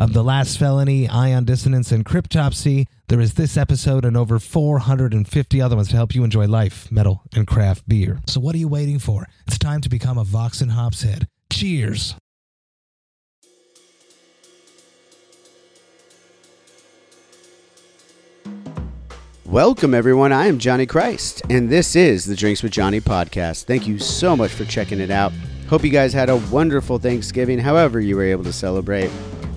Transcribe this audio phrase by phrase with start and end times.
[0.00, 2.86] of The Last Felony, Ion Dissonance, and Cryptopsy.
[3.08, 7.20] There is this episode and over 450 other ones to help you enjoy life, metal,
[7.34, 8.22] and craft beer.
[8.26, 9.26] So what are you waiting for?
[9.46, 11.28] It's time to become a Vox and Hops head.
[11.52, 12.14] Cheers!
[19.44, 20.32] Welcome, everyone.
[20.32, 23.64] I am Johnny Christ, and this is the Drinks with Johnny podcast.
[23.64, 25.34] Thank you so much for checking it out.
[25.68, 29.10] Hope you guys had a wonderful Thanksgiving, however, you were able to celebrate.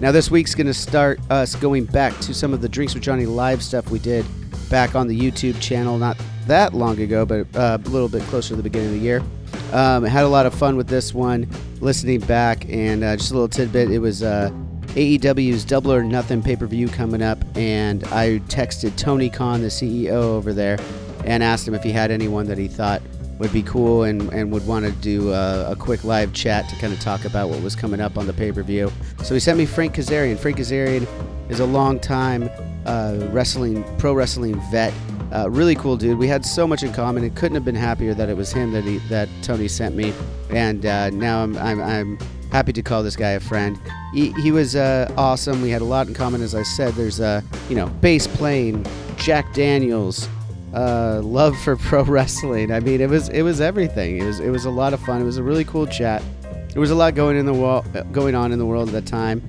[0.03, 3.01] Now, this week's going to start us going back to some of the Drinks with
[3.01, 4.25] Johnny live stuff we did
[4.69, 8.49] back on the YouTube channel not that long ago, but uh, a little bit closer
[8.49, 9.23] to the beginning of the year.
[9.71, 11.47] Um, I had a lot of fun with this one,
[11.79, 13.91] listening back, and uh, just a little tidbit.
[13.91, 14.49] It was uh,
[14.87, 19.69] AEW's Double or Nothing pay per view coming up, and I texted Tony Khan, the
[19.69, 20.79] CEO over there,
[21.23, 23.01] and asked him if he had anyone that he thought
[23.43, 26.75] would be cool and, and would want to do a, a quick live chat to
[26.77, 28.89] kind of talk about what was coming up on the pay per view.
[29.21, 30.39] So he sent me Frank Kazarian.
[30.39, 31.05] Frank Kazarian
[31.49, 32.49] is a long time
[32.85, 34.93] uh, wrestling, pro wrestling vet.
[35.33, 36.17] Uh, really cool dude.
[36.17, 37.25] We had so much in common.
[37.25, 40.13] It couldn't have been happier that it was him that he, that Tony sent me,
[40.49, 42.17] and uh, now I'm, I'm, I'm
[42.51, 43.77] happy to call this guy a friend.
[44.13, 45.61] He, he was uh, awesome.
[45.61, 46.93] We had a lot in common, as I said.
[46.93, 48.85] There's uh, you know bass playing,
[49.17, 50.29] Jack Daniels,
[50.73, 52.71] uh, love for pro wrestling.
[52.71, 54.17] I mean, it was it was everything.
[54.17, 55.21] It was it was a lot of fun.
[55.21, 56.23] It was a really cool chat.
[56.69, 59.05] There was a lot going in the world going on in the world at that
[59.05, 59.47] time,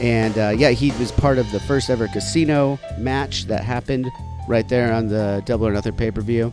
[0.00, 4.10] and uh, yeah, he was part of the first ever casino match that happened
[4.48, 6.52] right there on the Double or Nothing pay per view.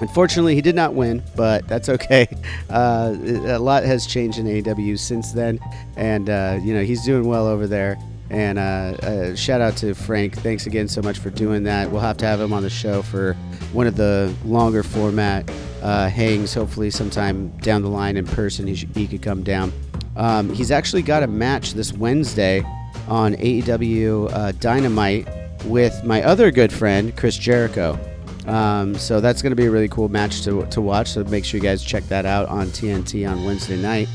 [0.00, 2.26] Unfortunately, he did not win, but that's okay.
[2.68, 3.14] Uh,
[3.46, 5.58] a lot has changed in AEW since then,
[5.96, 7.96] and uh, you know he's doing well over there.
[8.28, 10.36] And uh, uh, shout out to Frank.
[10.36, 11.90] Thanks again so much for doing that.
[11.90, 13.36] We'll have to have him on the show for
[13.76, 15.48] one of the longer format
[15.82, 16.54] uh, hangs.
[16.54, 19.70] Hopefully, sometime down the line in person, he, sh- he could come down.
[20.16, 22.64] Um, he's actually got a match this Wednesday
[23.06, 25.28] on AEW uh, Dynamite
[25.66, 27.98] with my other good friend Chris Jericho.
[28.46, 31.08] Um, so that's going to be a really cool match to, to watch.
[31.08, 34.08] So make sure you guys check that out on TNT on Wednesday night,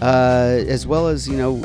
[0.00, 1.62] uh, as well as you know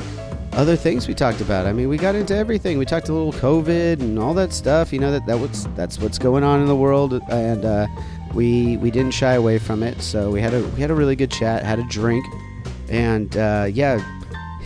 [0.57, 1.67] other things we talked about.
[1.67, 2.79] I mean, we got into everything.
[2.79, 4.91] We talked a little COVID and all that stuff.
[4.91, 7.87] You know that that was that's what's going on in the world, and uh,
[8.33, 10.01] we we didn't shy away from it.
[10.01, 12.25] So we had a we had a really good chat, had a drink,
[12.89, 14.03] and uh, yeah,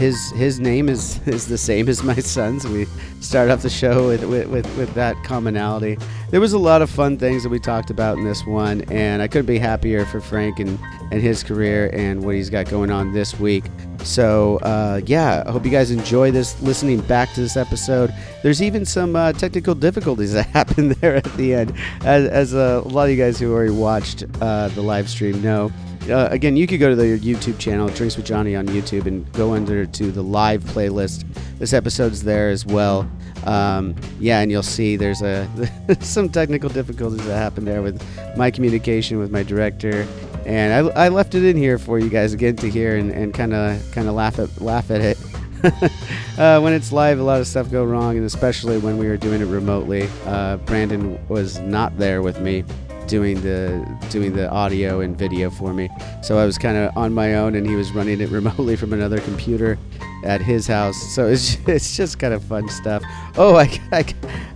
[0.01, 2.65] his his name is is the same as my son's.
[2.65, 2.87] We
[3.19, 5.95] start off the show with, with, with, with, that commonality.
[6.31, 9.21] There was a lot of fun things that we talked about in this one, and
[9.21, 10.79] I couldn't be happier for Frank and,
[11.11, 13.65] and his career and what he's got going on this week.
[14.03, 16.59] So uh, yeah, I hope you guys enjoy this.
[16.63, 21.31] Listening back to this episode, there's even some uh, technical difficulties that happened there at
[21.35, 24.81] the end, as, as uh, a lot of you guys who already watched uh, the
[24.81, 25.71] live stream know.
[26.11, 29.31] Uh, again, you could go to the YouTube channel, Drinks with Johnny on YouTube, and
[29.33, 31.25] go under to the live playlist.
[31.57, 33.09] This episode's there as well.
[33.45, 35.47] Um, yeah, and you'll see there's a
[36.01, 38.03] some technical difficulties that happened there with
[38.37, 40.07] my communication with my director,
[40.45, 43.53] and I, I left it in here for you guys again to hear and kind
[43.53, 45.17] of kind of laugh at laugh at it.
[46.37, 49.17] uh, when it's live, a lot of stuff go wrong, and especially when we were
[49.17, 50.09] doing it remotely.
[50.25, 52.63] Uh, Brandon was not there with me
[53.11, 55.89] doing the doing the audio and video for me.
[56.23, 58.93] So I was kind of on my own, and he was running it remotely from
[58.93, 59.77] another computer
[60.23, 60.95] at his house.
[61.13, 63.03] So it's it's just kind of fun stuff.
[63.35, 64.05] Oh, I, I,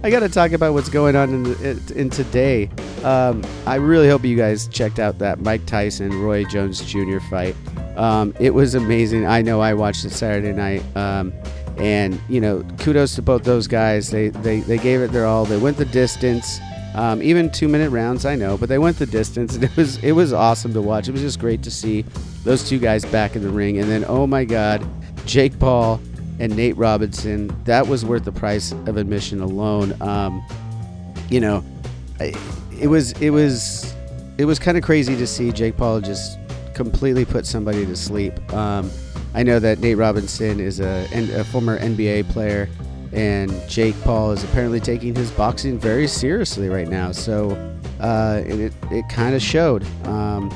[0.03, 2.69] I got to talk about what's going on in the, in today.
[3.03, 7.19] Um, I really hope you guys checked out that Mike Tyson Roy Jones Jr.
[7.29, 7.57] fight.
[7.97, 9.27] Um, it was amazing.
[9.27, 10.81] I know I watched it Saturday night.
[10.95, 11.33] Um,
[11.77, 14.09] and you know, kudos to both those guys.
[14.09, 15.43] They, they they gave it their all.
[15.43, 16.57] They went the distance.
[16.95, 19.97] Um, even two minute rounds, I know, but they went the distance, and it was
[20.03, 21.07] it was awesome to watch.
[21.09, 22.03] It was just great to see
[22.43, 24.87] those two guys back in the ring, and then oh my God,
[25.25, 25.99] Jake Paul
[26.39, 27.55] and Nate Robinson.
[27.65, 30.01] That was worth the price of admission alone.
[30.01, 30.43] Um,
[31.29, 31.65] you know,
[32.19, 33.93] it was it was
[34.37, 36.39] it was kind of crazy to see Jake Paul just
[36.73, 38.37] completely put somebody to sleep.
[38.53, 38.89] Um,
[39.33, 42.69] I know that Nate Robinson is a, a former NBA player
[43.15, 47.11] and Jake Paul is apparently taking his boxing very seriously right now.
[47.11, 47.51] So
[47.99, 49.85] uh, it, it kind of showed.
[50.05, 50.51] Um,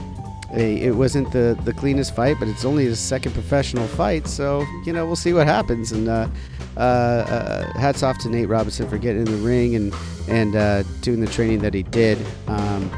[0.52, 4.92] it wasn't the, the cleanest fight, but it's only his second professional fight, so you
[4.92, 5.92] know we'll see what happens.
[5.92, 6.28] And uh,
[6.76, 9.94] uh, uh, hats off to Nate Robinson for getting in the ring and
[10.28, 12.18] and uh, doing the training that he did.
[12.48, 12.90] Um,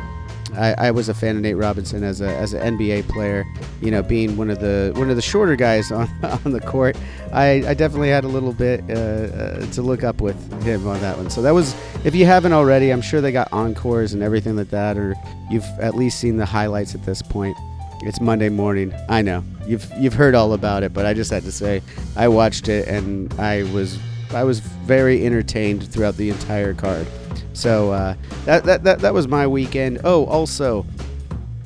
[0.54, 3.46] I, I, was a fan of Nate Robinson as a as an NBA player.
[3.82, 6.10] You know, being one of the one of the shorter guys on
[6.46, 6.98] on the court,
[7.32, 11.00] I, I definitely had a little bit uh, uh, to look up with him on
[11.02, 11.30] that one.
[11.30, 14.70] So that was, if you haven't already, I'm sure they got encores and everything like
[14.70, 15.16] that, or
[15.50, 17.58] you've at least seen the highlights at this point.
[18.04, 18.94] It's Monday morning.
[19.10, 21.82] I know you've you've heard all about it, but I just had to say
[22.16, 24.00] I watched it and I was
[24.34, 27.06] I was very entertained throughout the entire card.
[27.54, 28.16] So uh,
[28.46, 30.00] that, that, that, that was my weekend.
[30.04, 30.86] Oh, also,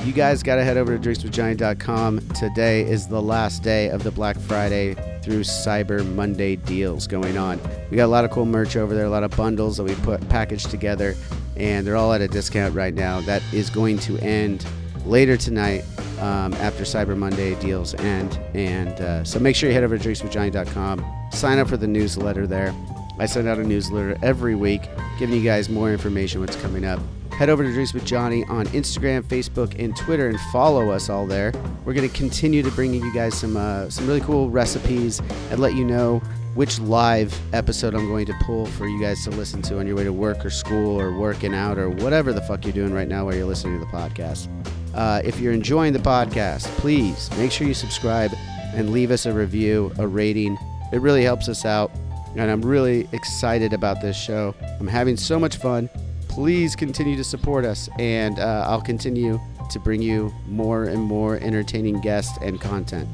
[0.05, 2.29] you guys got to head over to drinkswithjohnny.com.
[2.29, 4.93] Today is the last day of the Black Friday
[5.23, 7.59] through Cyber Monday deals going on.
[7.89, 9.95] We got a lot of cool merch over there, a lot of bundles that we
[9.95, 11.15] put packaged together,
[11.57, 13.21] and they're all at a discount right now.
[13.21, 14.67] That is going to end
[15.05, 15.83] later tonight
[16.19, 18.39] um, after Cyber Monday deals end.
[18.53, 22.45] And uh, so make sure you head over to drinkswithjohnny.com, sign up for the newsletter
[22.45, 22.75] there.
[23.17, 24.83] I send out a newsletter every week
[25.17, 26.99] giving you guys more information what's coming up.
[27.31, 31.25] Head over to Drinks with Johnny on Instagram, Facebook, and Twitter, and follow us all
[31.25, 31.51] there.
[31.83, 35.59] We're going to continue to bring you guys some uh, some really cool recipes and
[35.59, 36.21] let you know
[36.55, 39.97] which live episode I'm going to pull for you guys to listen to on your
[39.97, 43.09] way to work or school or working out or whatever the fuck you're doing right
[43.09, 44.47] now while you're listening to the podcast.
[44.93, 48.31] Uh, if you're enjoying the podcast, please make sure you subscribe
[48.73, 50.57] and leave us a review, a rating.
[50.93, 51.91] It really helps us out
[52.37, 54.55] and I'm really excited about this show.
[54.79, 55.89] I'm having so much fun.
[56.35, 59.39] Please continue to support us, and uh, I'll continue
[59.69, 63.07] to bring you more and more entertaining guests and content.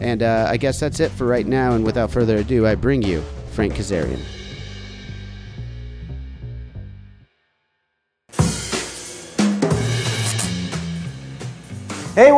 [0.00, 1.74] And uh, I guess that's it for right now.
[1.74, 3.22] And without further ado, I bring you
[3.52, 4.20] Frank Kazarian.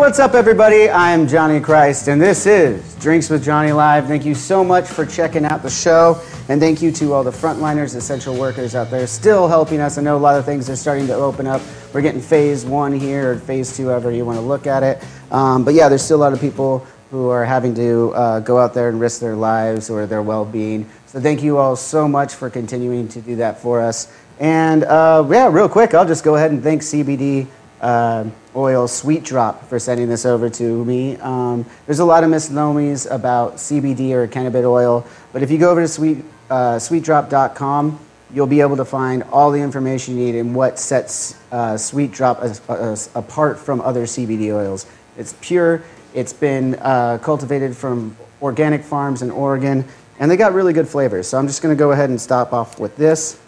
[0.07, 0.89] What's up, everybody?
[0.89, 4.07] I'm Johnny Christ, and this is Drinks with Johnny Live.
[4.07, 7.33] Thank you so much for checking out the show, and thank you to all the
[7.33, 9.99] frontliners, essential workers out there still helping us.
[9.99, 11.61] I know a lot of things are starting to open up.
[11.93, 15.05] We're getting phase one here, or phase two, however you want to look at it.
[15.33, 18.59] Um, but yeah, there's still a lot of people who are having to uh, go
[18.59, 20.89] out there and risk their lives or their well being.
[21.07, 24.17] So thank you all so much for continuing to do that for us.
[24.39, 27.49] And uh, yeah, real quick, I'll just go ahead and thank CBD
[27.81, 28.25] uh,
[28.55, 31.17] oil Sweet Drop for sending this over to me.
[31.17, 35.71] Um, there's a lot of misnomers about CBD or cannabis oil, but if you go
[35.71, 38.01] over to sweet, uh, sweetdrop.com,
[38.33, 42.13] you'll be able to find all the information you need and what sets uh, Sweet
[42.13, 44.87] Drop as, as apart from other CBD oils.
[45.17, 45.83] It's pure,
[46.15, 49.85] it's been uh, cultivated from organic farms in Oregon,
[50.19, 51.29] and they got really good flavors.
[51.29, 53.41] So I'm just going to go ahead and stop off with this.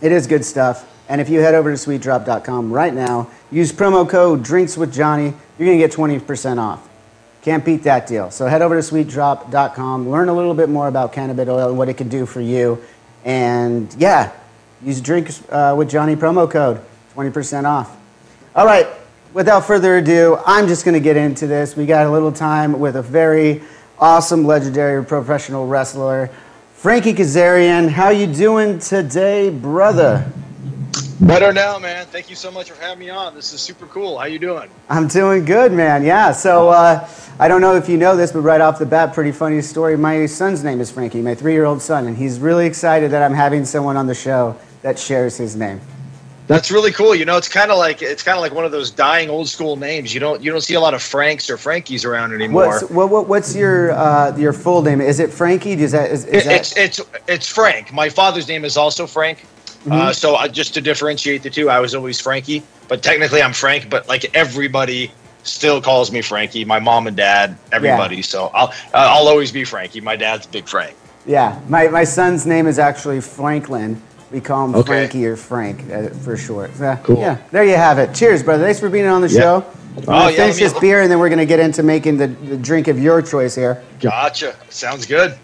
[0.00, 0.88] It is good stuff.
[1.08, 5.78] And if you head over to sweetdrop.com right now, use promo code DrinksWithJohnny, you're going
[5.78, 6.86] to get 20% off.
[7.42, 8.30] Can't beat that deal.
[8.30, 11.88] So head over to sweetdrop.com, learn a little bit more about cannabis oil and what
[11.88, 12.82] it can do for you.
[13.24, 14.32] And yeah,
[14.84, 16.80] use Drinks uh, with Johnny promo code,
[17.14, 17.96] 20% off.
[18.54, 18.86] All right,
[19.32, 21.76] without further ado, I'm just to get into this.
[21.76, 23.62] We got a little time with a very
[23.98, 26.30] awesome, legendary professional wrestler.
[26.78, 30.24] Frankie Kazarian, how you doing today, brother?
[31.20, 32.06] Better now, man.
[32.06, 33.34] Thank you so much for having me on.
[33.34, 34.16] This is super cool.
[34.16, 34.70] How you doing?
[34.88, 36.04] I'm doing good, man.
[36.04, 36.30] Yeah.
[36.30, 37.08] So uh,
[37.40, 39.98] I don't know if you know this, but right off the bat, pretty funny story.
[39.98, 43.64] My son's name is Frankie, my three-year-old son, and he's really excited that I'm having
[43.64, 45.80] someone on the show that shares his name.
[46.48, 47.14] That's really cool.
[47.14, 49.48] You know, it's kind of like it's kind of like one of those dying old
[49.48, 50.14] school names.
[50.14, 52.68] You don't you don't see a lot of Franks or Frankies around anymore.
[52.68, 55.02] What's, what, what, what's your uh, your full name?
[55.02, 55.72] Is it Frankie?
[55.72, 56.84] Is that, is, is it's, that...
[56.84, 57.92] it's it's Frank.
[57.92, 59.40] My father's name is also Frank.
[59.40, 59.92] Mm-hmm.
[59.92, 63.52] Uh, so I, just to differentiate the two, I was always Frankie, but technically I'm
[63.52, 63.90] Frank.
[63.90, 65.12] But like everybody
[65.42, 66.64] still calls me Frankie.
[66.64, 68.16] My mom and dad, everybody.
[68.16, 68.22] Yeah.
[68.22, 70.00] So I'll I'll always be Frankie.
[70.00, 70.96] My dad's Big Frank.
[71.26, 74.00] Yeah, my my son's name is actually Franklin.
[74.30, 74.86] We call him okay.
[74.86, 76.78] Frankie or Frank uh, for short.
[76.80, 77.18] Uh, cool.
[77.18, 78.14] Yeah, there you have it.
[78.14, 78.64] Cheers, brother.
[78.64, 79.40] Thanks for being on the yeah.
[79.40, 79.66] show.
[79.96, 82.28] We're oh, yeah, finish this beer and then we're going to get into making the,
[82.28, 83.82] the drink of your choice here.
[84.00, 84.54] Gotcha.
[84.68, 85.36] Sounds good.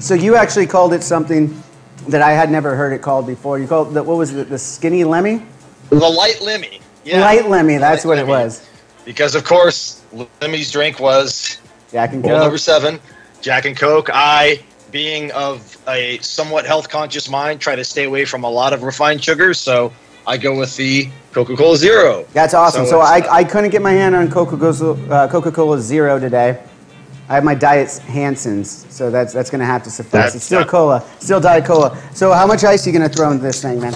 [0.00, 1.60] So you actually called it something
[2.08, 3.58] that I had never heard it called before.
[3.58, 4.48] You called the, what was it?
[4.48, 5.42] The skinny lemmy?
[5.88, 6.80] The light lemmy.
[7.04, 7.20] Yeah.
[7.20, 7.78] Light lemmy.
[7.78, 8.28] That's light what lemmy.
[8.28, 8.68] it was.
[9.04, 10.02] Because of course,
[10.42, 11.58] Lemmy's drink was
[11.90, 12.32] Jack and Coke.
[12.32, 13.00] Number seven,
[13.40, 14.10] Jack and Coke.
[14.12, 18.72] I being of a somewhat health conscious mind, try to stay away from a lot
[18.72, 19.58] of refined sugars.
[19.58, 19.92] So
[20.26, 22.26] I go with the Coca Cola Zero.
[22.32, 22.84] That's awesome.
[22.84, 26.18] So, so I, uh, I couldn't get my hand on Coca Cola uh, Cola Zero
[26.18, 26.62] today.
[27.30, 30.34] I have my Diet Hansen's, so that's that's going to have to suffice.
[30.34, 31.96] It's still cola, still Diet Cola.
[32.14, 33.92] So how much ice are you going to throw into this thing, man?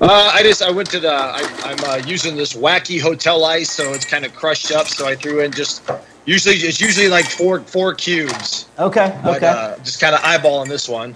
[0.00, 3.72] Uh, I just I went to the I, I'm uh, using this wacky hotel ice,
[3.72, 4.86] so it's kind of crushed up.
[4.86, 5.90] So I threw in just
[6.26, 8.68] usually it's usually like four four cubes.
[8.78, 9.18] Okay.
[9.24, 9.46] But, Okay.
[9.46, 11.14] Uh, just kind of eyeballing this one.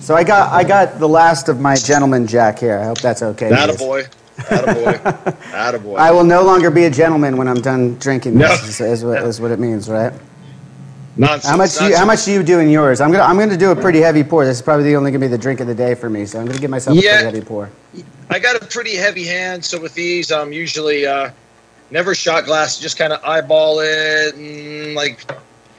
[0.00, 2.78] so I got I got the last of my gentleman jack here.
[2.78, 3.50] I hope that's okay.
[3.50, 4.04] That a boy.
[4.38, 4.98] Attaboy.
[5.52, 5.98] Attaboy.
[5.98, 8.38] I will no longer be a gentleman when I'm done drinking.
[8.38, 8.48] No.
[8.48, 10.12] This is, is, what, is what it means, right?
[11.16, 11.50] Nonsense.
[11.50, 13.02] How much do you, how much do you do in yours?
[13.02, 14.46] I'm gonna I'm gonna do a pretty heavy pour.
[14.46, 16.24] This is probably the only gonna be the drink of the day for me.
[16.24, 17.70] So I'm gonna give myself a pretty heavy pour.
[18.30, 21.30] I got a pretty heavy hand, so with these, I'm usually uh,
[21.92, 22.80] never shot glass.
[22.80, 25.24] Just kind of eyeball it, and like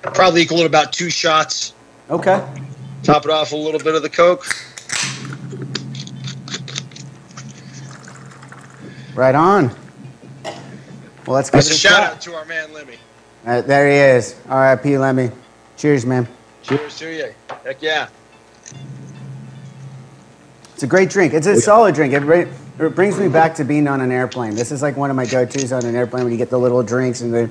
[0.01, 1.73] probably equal to about two shots.
[2.09, 2.41] Okay.
[3.01, 4.45] Top it off a little bit of the coke.
[9.15, 9.69] Right on.
[11.25, 12.11] Well, let's give That's it a a shout shot.
[12.13, 12.97] out to our man Lemmy.
[13.45, 14.35] Uh, there he is.
[14.47, 14.97] R.I.P.
[14.97, 15.29] Lemmy.
[15.77, 16.27] Cheers, man.
[16.61, 17.33] Cheers to you.
[17.65, 18.07] Heck yeah.
[20.83, 21.33] It's a great drink.
[21.33, 22.13] It's a solid drink.
[22.13, 24.53] It, it brings me back to being on an airplane.
[24.53, 26.83] This is like one of my go-tos on an airplane when you get the little
[26.83, 27.49] drinks and the,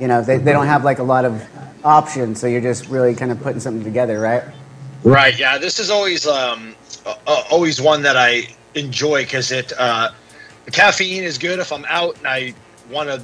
[0.00, 1.46] you know, they, they don't have like a lot of
[1.84, 4.42] options, so you're just really kind of putting something together, right?
[5.04, 5.38] Right.
[5.38, 5.58] Yeah.
[5.58, 6.74] This is always um,
[7.04, 10.12] uh, always one that I enjoy because it uh,
[10.64, 12.54] the caffeine is good if I'm out and I
[12.90, 13.22] want to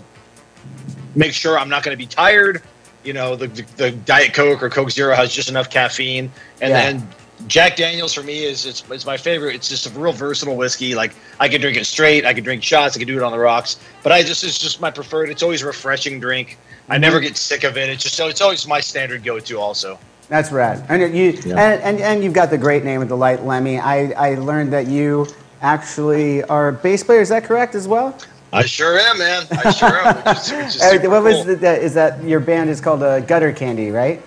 [1.15, 2.61] make sure I'm not going to be tired.
[3.03, 6.71] You know, the, the the Diet Coke or Coke Zero has just enough caffeine, and
[6.71, 6.93] Yeah.
[6.93, 7.09] then
[7.47, 9.55] Jack Daniels for me is it's, it's my favorite.
[9.55, 10.95] It's just a real versatile whiskey.
[10.95, 13.33] Like I can drink it straight, I can drink shots, I can do it on
[13.33, 13.79] the rocks.
[14.03, 15.31] But I just it's just my preferred.
[15.31, 16.59] It's always a refreshing drink.
[16.89, 17.89] I never get sick of it.
[17.89, 19.59] It's just it's always my standard go to.
[19.59, 19.99] Also.
[20.29, 20.85] That's rad.
[20.89, 23.79] And you and, and and you've got the great name of the light Lemmy.
[23.79, 25.27] I I learned that you
[25.63, 27.21] actually are a bass player.
[27.21, 28.19] Is that correct as well?
[28.53, 29.47] I sure am, man.
[29.51, 30.17] I sure am.
[30.17, 31.45] Which is, which is Uh, super what was cool.
[31.45, 34.23] the, the, is that your band is called uh, Gutter Candy, right?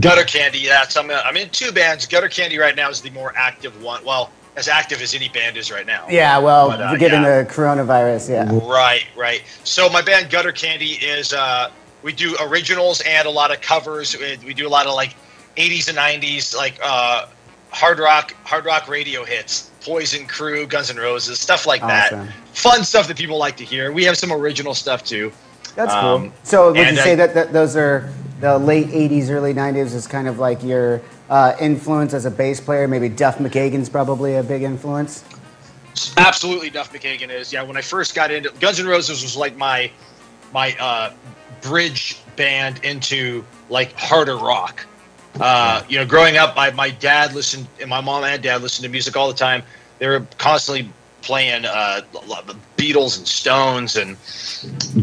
[0.00, 0.58] Gutter Candy?
[0.58, 2.06] Yeah, so I'm, I'm in two bands.
[2.06, 4.04] Gutter Candy right now is the more active one.
[4.04, 6.06] Well, as active as any band is right now.
[6.08, 6.38] Yeah.
[6.38, 7.42] Well, But, uh, given yeah.
[7.42, 8.68] the coronavirus, yeah.
[8.70, 9.42] Right, right.
[9.64, 11.70] So my band Gutter Candy is uh,
[12.02, 14.16] we do originals and a lot of covers.
[14.44, 15.16] We, do a lot of like
[15.56, 17.26] 80s and 90s like uh,
[17.70, 19.70] hard rock, hard rock radio hits.
[19.80, 22.26] Poison Crew, Guns N' Roses, stuff like Awesome.
[22.26, 22.34] that.
[22.54, 23.92] Fun stuff that people like to hear.
[23.92, 25.30] We have some original stuff too.
[25.74, 26.00] That's cool.
[26.00, 28.10] Um, so would you say that, that those are
[28.40, 31.00] the late '80s, early '90s is kind of like your
[31.30, 32.88] uh, influence as a bass player?
[32.88, 35.24] Maybe Duff McKagan's probably a big influence.
[36.16, 37.52] Absolutely, Duff McKagan is.
[37.52, 39.90] Yeah, when I first got into Guns N' Roses was like my
[40.52, 41.12] my uh,
[41.60, 44.86] bridge band into like harder rock.
[45.40, 48.84] Uh, you know, growing up, my, my dad listened, and my mom and dad listened
[48.84, 49.62] to music all the time.
[49.98, 50.92] They were constantly
[51.24, 52.02] playing uh,
[52.76, 54.16] Beatles and Stones and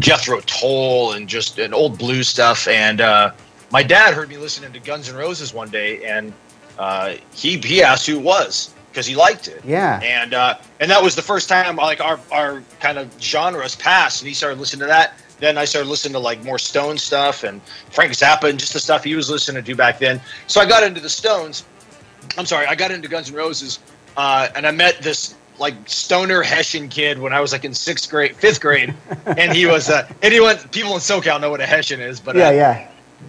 [0.01, 2.67] Jethro Tull and just an old blues stuff.
[2.67, 3.31] And uh,
[3.71, 6.31] my dad heard me listening to Guns N' Roses one day, and
[6.77, 9.99] uh, he he asked who it was because he liked it Yeah.
[10.03, 14.21] and uh, and that was the first time like our our kind of genres passed,
[14.21, 15.13] and he started listening to that.
[15.39, 17.61] Then I started listening to like more Stone stuff and
[17.91, 20.21] Frank Zappa and just the stuff he was listening to back then.
[20.47, 21.65] So I got into the Stones.
[22.37, 23.79] I'm sorry, I got into Guns N' Roses,
[24.17, 28.09] uh, and I met this like stoner Hessian kid when I was like in sixth
[28.09, 28.93] grade, fifth grade,
[29.25, 32.39] and he was uh, anyone people in SoCal know what a Hessian is, but uh,
[32.39, 32.87] Yeah, yeah.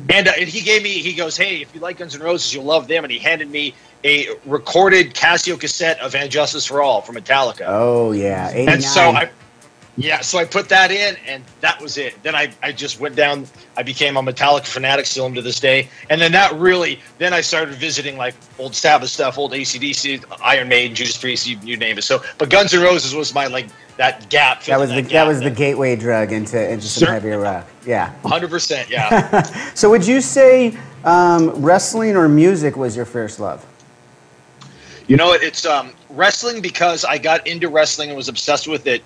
[0.08, 2.52] and, uh, and he gave me, he goes, hey, if you like Guns N' Roses,
[2.52, 3.04] you'll love them.
[3.04, 3.74] And he handed me
[4.04, 7.64] a recorded Casio cassette of And Justice for All from Metallica.
[7.68, 8.74] Oh yeah, '89.
[8.74, 9.30] and so I,
[9.96, 12.20] yeah, so I put that in, and that was it.
[12.22, 13.46] Then I, I just went down.
[13.76, 15.88] I became a Metallica fanatic, still am to this day.
[16.08, 20.68] And then that really, then I started visiting like old Sabbath stuff, old ACDC, Iron
[20.68, 22.02] Maiden, Judas Priest, you, you name it.
[22.02, 23.66] So, but Guns N' Roses was my like
[23.98, 24.62] that gap.
[24.64, 27.12] that was the gap that was the gateway drug into into some Sure.
[27.12, 27.66] heavier rock.
[27.86, 28.14] Yeah.
[28.22, 29.42] 100%, yeah.
[29.74, 33.66] So would you say um, wrestling or music was your first love?
[35.06, 39.02] You know, it's um, wrestling because I got into wrestling and was obsessed with it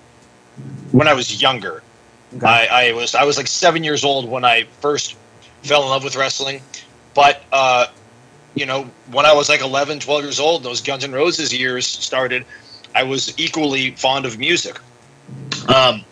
[0.91, 1.83] when I was younger.
[2.35, 2.45] Okay.
[2.45, 5.15] I, I was I was like seven years old when I first
[5.63, 6.61] fell in love with wrestling,
[7.13, 7.87] but uh,
[8.55, 11.85] you know, when I was like 11, 12 years old, those Guns N' Roses years
[11.87, 12.45] started.
[12.95, 14.79] I was equally fond of music.
[15.73, 16.03] Um,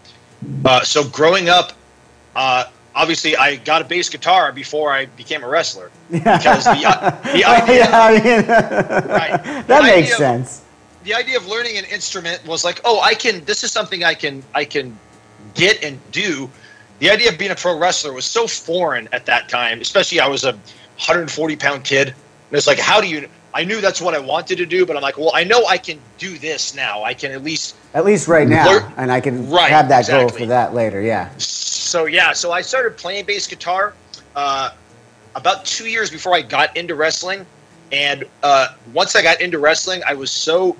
[0.63, 1.71] uh, so growing up,
[2.35, 6.73] uh, obviously, I got a bass guitar before I became a wrestler because the
[7.33, 7.75] the idea.
[7.75, 9.43] yeah, I mean, Right.
[9.67, 10.61] that The makes sense.
[11.05, 13.43] The idea of learning an instrument was like, oh, I can.
[13.45, 14.43] This is something I can.
[14.53, 14.97] I can
[15.53, 16.49] get and do.
[16.99, 20.27] The idea of being a pro wrestler was so foreign at that time, especially I
[20.27, 22.09] was a 140 pound kid.
[22.09, 22.17] And
[22.57, 23.29] it's like, how do you?
[23.53, 25.77] I knew that's what I wanted to do, but I'm like, well, I know I
[25.77, 27.03] can do this now.
[27.03, 27.75] I can at least.
[27.93, 31.01] At least right now, Learn- and I can Right, have that goal for that later.
[31.01, 31.29] Yeah.
[31.37, 33.93] So yeah, so I started playing bass guitar
[34.35, 34.71] uh,
[35.35, 37.45] about two years before I got into wrestling,
[37.91, 40.75] and uh, once I got into wrestling, I was so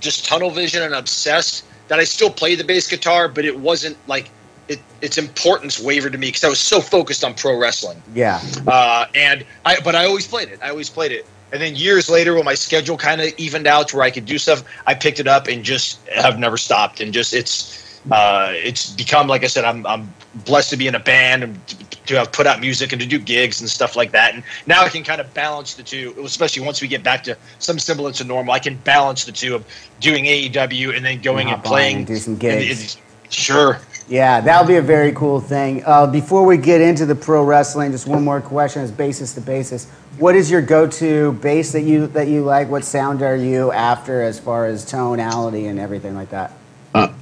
[0.00, 3.96] just tunnel vision and obsessed that I still play the bass guitar, but it wasn't
[4.08, 4.30] like
[4.68, 8.02] it, its importance wavered to me because I was so focused on pro wrestling.
[8.14, 8.40] Yeah.
[8.66, 10.58] Uh, and I, but I always played it.
[10.62, 11.26] I always played it.
[11.52, 14.26] And then years later, when my schedule kind of evened out to where I could
[14.26, 17.00] do stuff, I picked it up and just have never stopped.
[17.00, 20.12] And just it's uh, it's become like I said, I'm I'm
[20.44, 21.68] blessed to be in a band and
[22.06, 24.34] to, have put out music and to do gigs and stuff like that.
[24.34, 27.36] And now I can kind of balance the two, especially once we get back to
[27.58, 28.52] some semblance of normal.
[28.52, 29.64] I can balance the two of
[30.00, 31.96] doing AEW and then going and, playing.
[31.98, 32.98] and do some gigs.
[33.30, 33.80] sure.
[34.08, 35.82] Yeah, that'll be a very cool thing.
[35.84, 39.40] Uh, before we get into the pro wrestling, just one more question as basis to
[39.40, 39.90] basis.
[40.18, 42.68] What is your go-to bass that you that you like?
[42.70, 46.52] What sound are you after as far as tonality and everything like that?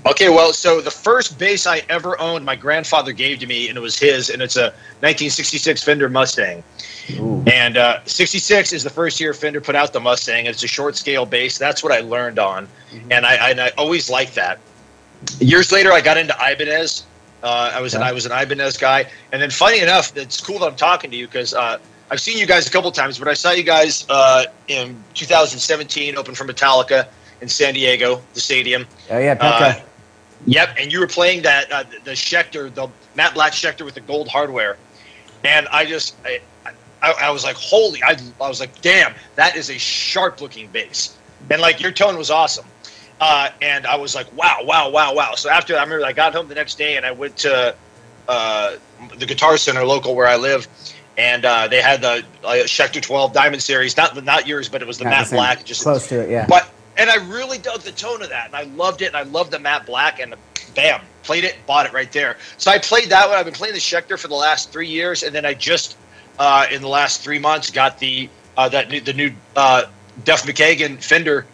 [0.06, 3.78] Okay, well, so the first bass I ever owned, my grandfather gave to me, and
[3.78, 4.68] it was his, and it's a
[5.00, 6.62] 1966 Fender Mustang.
[7.12, 7.42] Ooh.
[7.46, 10.44] And uh, 66 is the first year Fender put out the Mustang.
[10.44, 11.56] It's a short scale bass.
[11.56, 12.68] That's what I learned on,
[13.10, 14.58] and I, and I always liked that.
[15.40, 17.04] Years later, I got into Ibanez.
[17.42, 20.58] Uh, I was an I was an Ibanez guy, and then funny enough, it's cool
[20.58, 21.78] that I'm talking to you because uh,
[22.10, 26.16] I've seen you guys a couple times, but I saw you guys uh, in 2017
[26.16, 27.08] open for Metallica
[27.40, 28.86] in San Diego, the stadium.
[29.10, 29.82] Oh yeah, Uh, Pekka.
[30.46, 34.00] Yep, and you were playing that uh, the Schecter, the Matt Black Schecter with the
[34.00, 34.76] gold hardware,
[35.42, 36.40] and I just I,
[37.02, 38.02] I, I was like, holy!
[38.02, 41.16] I, I was like, damn, that is a sharp looking bass,
[41.50, 42.66] and like your tone was awesome,
[43.20, 45.34] uh, and I was like, wow, wow, wow, wow.
[45.34, 47.74] So after I remember I got home the next day and I went to
[48.28, 48.76] uh,
[49.16, 50.68] the Guitar Center local where I live.
[51.16, 54.88] And uh, they had the uh, Schecter 12 Diamond Series, not not yours, but it
[54.88, 55.36] was the Not Matt the.
[55.36, 55.64] Black.
[55.64, 56.28] Just close to it.
[56.28, 56.44] Yeah.
[56.48, 59.22] but and I really dug the tone of that, and I loved it, and I
[59.22, 60.34] loved the matte black, and
[60.74, 62.36] bam, played it, bought it right there.
[62.58, 63.36] So I played that one.
[63.36, 65.96] I've been playing the Schecter for the last three years, and then I just
[66.38, 69.84] uh, in the last three months got the uh, that new, the new uh,
[70.24, 71.46] Duff McKagan Fender.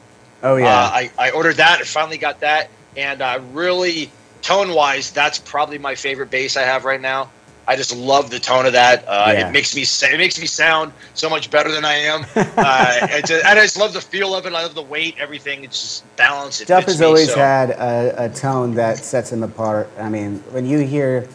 [0.43, 0.67] oh yeah.
[0.67, 4.11] Uh, I I ordered that, and finally got that, and uh, really
[4.43, 7.31] tone wise, that's probably my favorite bass I have right now.
[7.71, 9.05] I just love the tone of that.
[9.07, 9.49] Uh, Yeah.
[9.49, 12.27] It makes me it makes me sound so much better than I am.
[12.57, 14.53] Uh, it's a, and I just love the feel of it.
[14.53, 15.63] I love the weight, everything.
[15.65, 16.61] It's just balanced.
[16.63, 19.89] It Duff has me, always so- had a, a tone that sets him apart.
[19.99, 21.29] I mean, when you hear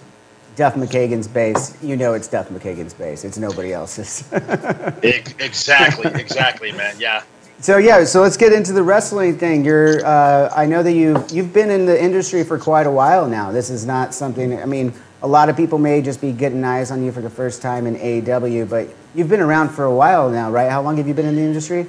[0.57, 3.23] Duff McKagan's bass, you know it's Duff McKagan's bass.
[3.23, 4.27] It's nobody else's.
[4.33, 6.95] Ex- exactly, exactly, man.
[6.99, 7.23] Yeah.
[7.59, 9.63] so yeah, so let's get into the wrestling thing.
[9.65, 13.27] You're, uh, I know that you you've been in the industry for quite a while
[13.27, 13.51] now.
[13.51, 14.59] This is not something.
[14.61, 14.93] I mean,
[15.25, 17.87] a lot of people may just be getting eyes on you for the first time
[17.87, 20.69] in AEW, but you've been around for a while now, right?
[20.69, 21.87] How long have you been in the industry?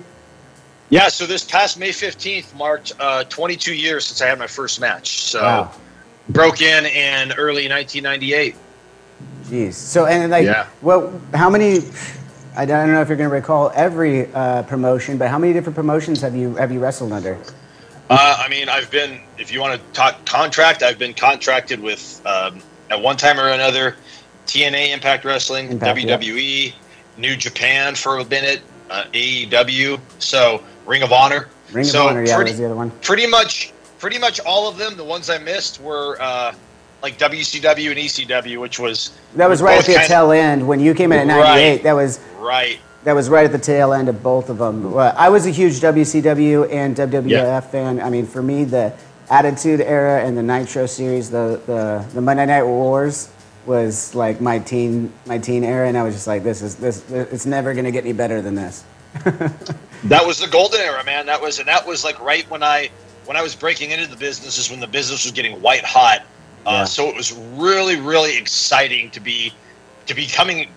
[0.89, 1.09] Yeah.
[1.09, 5.21] So this past May fifteenth marked uh, 22 years since I had my first match.
[5.21, 5.71] So Wow.
[6.31, 8.57] broke in in early 1998.
[9.45, 9.75] Jeez.
[9.75, 10.67] So and like, Yeah.
[10.81, 11.81] well, how many?
[12.57, 15.77] I don't know if you're going to recall every uh, promotion, but how many different
[15.77, 17.37] promotions have you have you wrestled under?
[18.09, 22.23] Uh, I mean, I've been, if you want to talk contract, I've been contracted with,
[22.25, 23.97] um, at one time or another,
[24.47, 25.99] TNA Impact Wrestling, Impact.
[25.99, 26.73] WWE,
[27.19, 31.49] New Japan for a minute, uh, AEW, so Ring of Honor.
[31.73, 32.91] Ring of so Honor, yeah, pretty, was the other one.
[33.03, 34.97] pretty much, pretty much all of them.
[34.97, 36.55] The ones I missed were uh,
[37.03, 40.95] like WCW and ECW, which was That was right at the tail end when you
[40.95, 41.43] came in at '98.
[41.75, 41.83] Right.
[41.83, 42.79] That was right.
[43.05, 44.97] that was right at the tail end of both of them.
[44.97, 47.61] I was a huge WCW and WWF Yeah.
[47.61, 48.01] fan.
[48.01, 48.93] I mean, for me, the
[49.31, 53.31] Attitude Era and the Nitro Series, the the, the Monday Night Wars
[53.67, 57.11] was like my teen my teen era, and I was just like, this is this.
[57.11, 58.85] It's never gonna get any better than this.
[60.05, 61.27] That was the golden era, man.
[61.27, 62.91] That was and that was like right when I
[63.25, 66.21] when I was breaking into the business is when the business was getting white hot.
[66.65, 66.85] Uh, Yeah.
[66.85, 69.53] So it was really really exciting to be
[70.07, 70.69] to becoming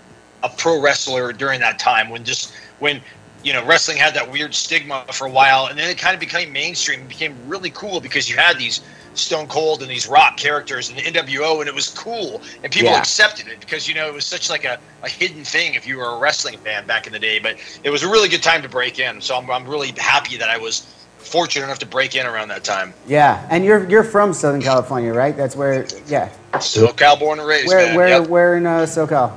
[0.41, 3.01] a pro wrestler during that time when just when
[3.43, 6.19] you know wrestling had that weird stigma for a while and then it kind of
[6.19, 8.81] became mainstream and became really cool because you had these
[9.15, 12.91] Stone Cold and these rock characters and the NWO and it was cool and people
[12.91, 12.99] Yeah.
[12.99, 15.97] accepted it because you know it was such like a, a hidden thing if you
[15.97, 18.61] were a wrestling fan back in the day but it was a really good time
[18.61, 20.81] to break in so I'm, I'm really happy that I was
[21.17, 25.11] fortunate enough to break in around that time Yeah, and you're you're from Southern California,
[25.13, 25.35] right?
[25.35, 25.85] That's where.
[26.07, 26.29] Yeah.
[26.53, 27.95] SoCal born and raised Where man.
[27.95, 28.27] where Yep.
[28.29, 29.31] where in uh, SoCal?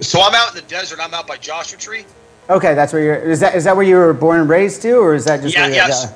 [0.00, 2.04] so I'm out in the desert I'm out by Joshua Tree
[2.50, 3.14] Okay, that's where you're.
[3.16, 5.54] Is that is that where you were born and raised to, or is that just
[5.56, 6.12] yeah yes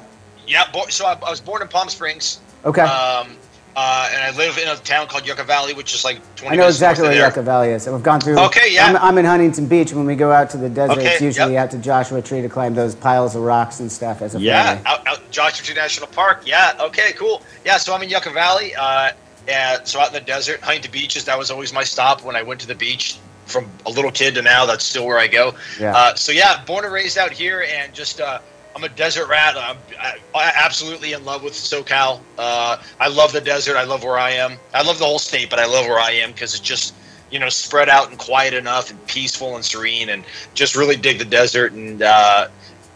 [0.47, 2.83] yeah bo- so I, I was born in Palm Springs Okay.
[2.83, 3.37] um,
[3.77, 6.61] uh, and I live in a town called Yucca Valley which is like 20 I
[6.61, 7.27] know exactly where.
[7.27, 7.87] Yucca Valley is.
[7.87, 8.39] We've gone through.
[8.39, 8.87] Okay, yeah.
[8.87, 9.93] I'm, I'm in Huntington Beach.
[9.93, 11.65] When we go out to the desert, Okay, it's usually yep.
[11.67, 14.77] out to Joshua Tree to climb those piles of rocks and stuff as a Yeah,
[14.77, 14.83] family.
[14.87, 16.43] out, out Joshua Tree National Park.
[16.47, 17.43] Yeah, okay, cool.
[17.65, 18.75] Yeah, so I'm in Yucca Valley.
[18.75, 19.13] Uh,
[19.49, 21.25] and so out in the desert, Huntington Beaches.
[21.25, 23.19] That was always my stop when I went to the beach.
[23.47, 25.55] From a little kid to now, that's still where I go.
[25.79, 25.97] Yeah.
[25.97, 28.41] Uh, so yeah, born and raised out here, and just uh,
[28.75, 29.57] I'm a desert rat.
[29.57, 32.21] I'm I, I absolutely in love with SoCal.
[32.37, 33.77] Uh, I love the desert.
[33.77, 34.59] I love where I am.
[34.75, 36.95] I love the whole state, but I love where I am because it's just
[37.31, 41.19] you know spread out and quiet enough and peaceful and serene, and just really dig
[41.19, 41.73] the desert.
[41.73, 42.49] And uh,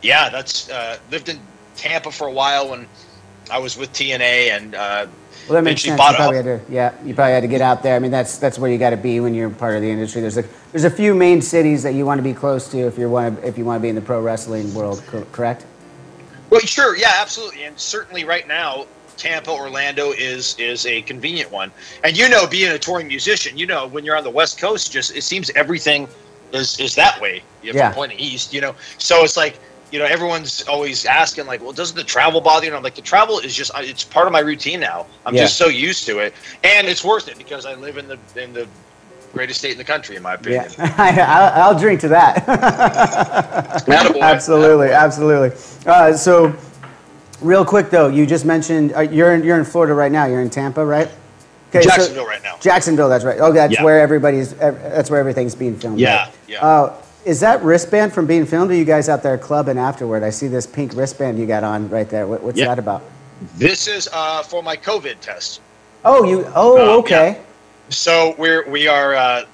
[0.02, 1.40] yeah, that's uh, lived in
[1.76, 2.86] Tampa for a while when
[3.50, 5.06] I was with TNA, and uh,
[5.48, 5.92] well, that makes sense.
[5.92, 6.44] You probably up.
[6.44, 7.96] had to, yeah, you probably had to get out there.
[7.96, 10.20] I mean, that's that's where you got to be when you're part of the industry.
[10.20, 12.98] There's a there's a few main cities that you want to be close to if
[12.98, 15.02] you want to if you want to be in the pro wrestling world.
[15.32, 15.66] Correct?
[16.50, 21.70] Well, sure, yeah, absolutely, and certainly right now, Tampa, Orlando is is a convenient one.
[22.02, 24.90] And you know, being a touring musician, you know, when you're on the West Coast,
[24.90, 26.08] just it seems everything
[26.52, 27.42] is is that way.
[27.62, 27.86] If Yeah.
[27.86, 29.58] you're pointing east, you know, so it's like
[29.90, 32.70] you know, everyone's always asking like, well, doesn't the travel bother you?
[32.70, 35.06] And I'm like, the travel is just it's part of my routine now.
[35.26, 35.42] I'm Yeah.
[35.42, 36.32] just so used to it,
[36.64, 38.66] and it's worth it because I live in the in the
[39.32, 40.66] greatest state in the country, in my opinion.
[40.78, 42.46] Yeah, I, I'll drink to that.
[44.20, 45.56] Absolutely, absolutely.
[45.86, 46.54] Uh, so,
[47.40, 50.26] real quick though, you just mentioned uh, you're in, you're in Florida right now.
[50.26, 51.08] You're in Tampa, right?
[51.70, 52.56] Okay, so- Jacksonville right now.
[52.60, 53.38] Jacksonville, that's right.
[53.40, 53.84] Oh, that's Yeah.
[53.84, 54.54] where everybody's.
[54.54, 55.98] That's where everything's being filmed.
[56.00, 56.32] Yeah, right?
[56.48, 56.64] yeah.
[56.66, 58.70] Uh, is that wristband from being filmed?
[58.70, 60.22] Are you guys out there clubbing afterward?
[60.22, 62.26] I see this pink wristband you got on right there.
[62.26, 62.66] What, what's Yeah.
[62.66, 63.02] that about?
[63.56, 65.60] This is uh, for my COVID test.
[66.04, 66.50] Oh, you.
[66.54, 67.40] Oh, Uh, okay.
[67.88, 69.44] So we're we are uh,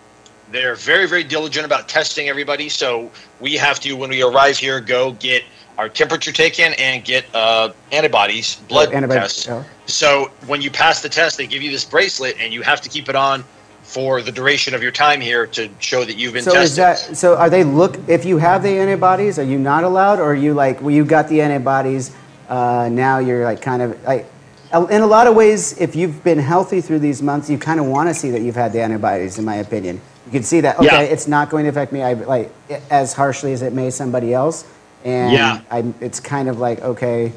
[0.52, 2.68] they're very very diligent about testing everybody.
[2.68, 5.42] So we have to when we arrive here go get
[5.78, 9.48] our temperature taken and get uh, antibodies blood Antibodies, test.
[9.50, 9.64] oh.
[9.86, 12.88] So when you pass the test, they give you this bracelet and you have to
[12.88, 13.44] keep it on
[13.86, 16.64] for the duration of your time here to show that you've been So tested.
[16.70, 17.36] is that so?
[17.36, 17.96] Are they look?
[18.08, 21.04] If you have the antibodies, are you not allowed, or are you like, well, you
[21.04, 22.14] got the antibodies,
[22.48, 24.26] uh, now you're like kind of like.
[24.90, 27.86] In a lot of ways, if you've been healthy through these months, you kind of
[27.86, 29.38] want to see that you've had the antibodies.
[29.38, 31.00] In my opinion, you can see that okay, Yeah.
[31.00, 32.50] it's not going to affect me I, like
[32.90, 34.64] as harshly as it may somebody else,
[35.04, 35.60] and Yeah.
[35.70, 37.32] I, it's kind of like okay,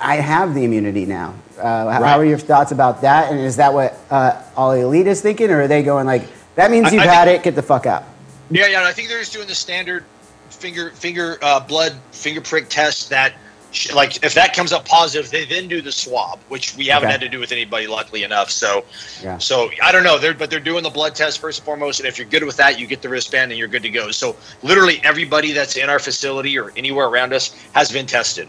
[0.00, 1.34] I I have the immunity now.
[1.58, 3.30] Uh, how- How are your thoughts about that?
[3.30, 6.22] And is that what uh, all elite is thinking, or are they going like
[6.54, 8.04] that means you've I had think- it, get the fuck out?
[8.50, 8.84] Yeah, yeah.
[8.84, 10.04] I think they're just doing the standard
[10.50, 13.10] finger finger uh, blood finger prick test.
[13.10, 13.34] That
[13.72, 17.06] sh- like if that comes up positive, they then do the swab, which we haven't
[17.08, 17.12] Okay.
[17.12, 18.50] had to do with anybody, luckily enough.
[18.50, 18.84] So,
[19.22, 19.36] Yeah.
[19.38, 20.16] so I don't know.
[20.18, 22.56] They're but they're doing the blood test first and foremost, and if you're good with
[22.56, 24.10] that, you get the wristband and you're good to go.
[24.12, 28.48] So literally everybody that's in our facility or anywhere around us has been tested,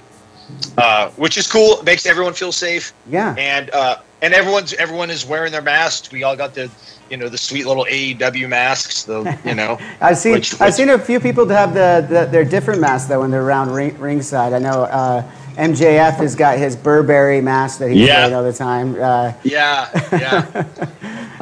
[0.77, 1.79] uh, which is cool.
[1.79, 3.35] It makes everyone feel safe Yeah.
[3.37, 6.11] and uh, and everyone's everyone is wearing their masks.
[6.11, 6.69] We all got the
[7.09, 9.03] you know the sweet little AEW masks.
[9.03, 12.25] The you know I've seen which- I've seen a few people to have the, the
[12.25, 14.53] their different masks though when they're around ring, ringside.
[14.53, 15.23] I know uh,
[15.57, 18.19] MJF has got his Burberry mask that he's Yeah.
[18.21, 18.95] wearing all the time.
[19.01, 20.65] Uh, Yeah, yeah.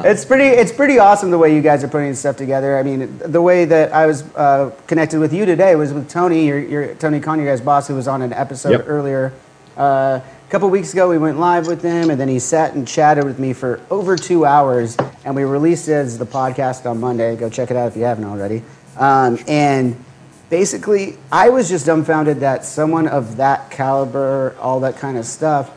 [0.04, 2.78] it's pretty it's pretty awesome the way you guys are putting stuff together.
[2.78, 6.46] I mean, the way that I was uh, connected with you today was with Tony,
[6.46, 8.84] your, your Tony Khan, your guys' boss, who was on an episode Yep.
[8.88, 9.32] earlier.
[9.76, 12.88] Uh, a couple weeks ago, we went live with him, and then he sat and
[12.88, 16.98] chatted with me for over two hours, and we released it as the podcast on
[16.98, 17.36] Monday.
[17.36, 18.62] Go check it out if you haven't already.
[18.96, 20.02] Um, and
[20.48, 25.70] basically, I was just dumbfounded that someone of that caliber, all that kind of stuff,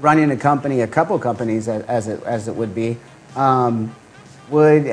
[0.00, 2.96] running a company, a couple companies as, it as it would be,
[3.36, 3.94] um,
[4.50, 4.92] would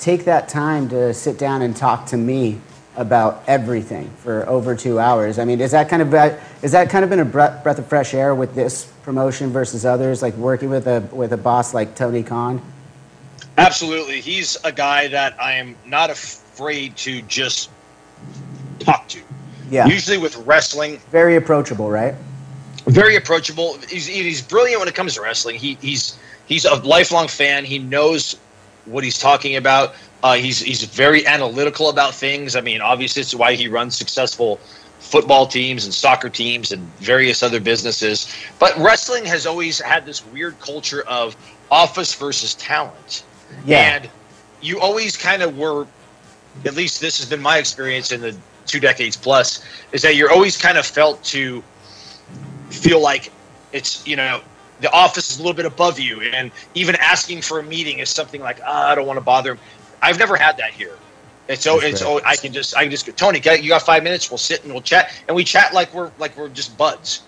[0.00, 2.60] take that time to sit down and talk to me
[2.98, 5.38] about everything for over two hours.
[5.38, 6.12] I mean, is that kind of
[6.62, 9.86] is that kind of been a breath, breath of fresh air with this promotion versus
[9.86, 12.60] others, like working with a with a boss like Tony Khan?
[13.56, 14.20] Absolutely.
[14.20, 17.70] He's a guy that I am not afraid to just
[18.80, 19.20] talk to.
[19.70, 22.14] Yeah, Usually with wrestling, very approachable, right?
[22.86, 23.76] very approachable.
[23.88, 25.56] He's, he's brilliant when it comes to wrestling.
[25.56, 27.64] He, he's he's a lifelong fan.
[27.64, 28.38] He knows
[28.86, 29.94] what he's talking about.
[30.22, 32.56] Uh, he's he's very analytical about things.
[32.56, 34.58] I mean, obviously, it's why he runs successful
[34.98, 38.34] football teams and soccer teams and various other businesses.
[38.58, 41.36] But wrestling has always had this weird culture of
[41.70, 43.24] office versus talent.
[43.64, 43.96] Yeah.
[43.96, 44.10] And
[44.60, 45.86] you always kind of were,
[46.64, 50.30] at least this has been my experience in the two decades plus, is that you're
[50.30, 51.62] always kind of felt to
[52.70, 53.32] feel like
[53.72, 54.40] it's, you know,
[54.80, 56.20] the office is a little bit above you.
[56.20, 59.54] And even asking for a meeting is something like, ah, I don't want to bother
[59.54, 59.58] him.
[60.02, 60.96] I've never had that here.
[61.48, 64.02] It's so it's oh I can just I can just go Tony you got five
[64.02, 67.22] minutes we'll sit and we'll chat and we chat like we're like we're just buds,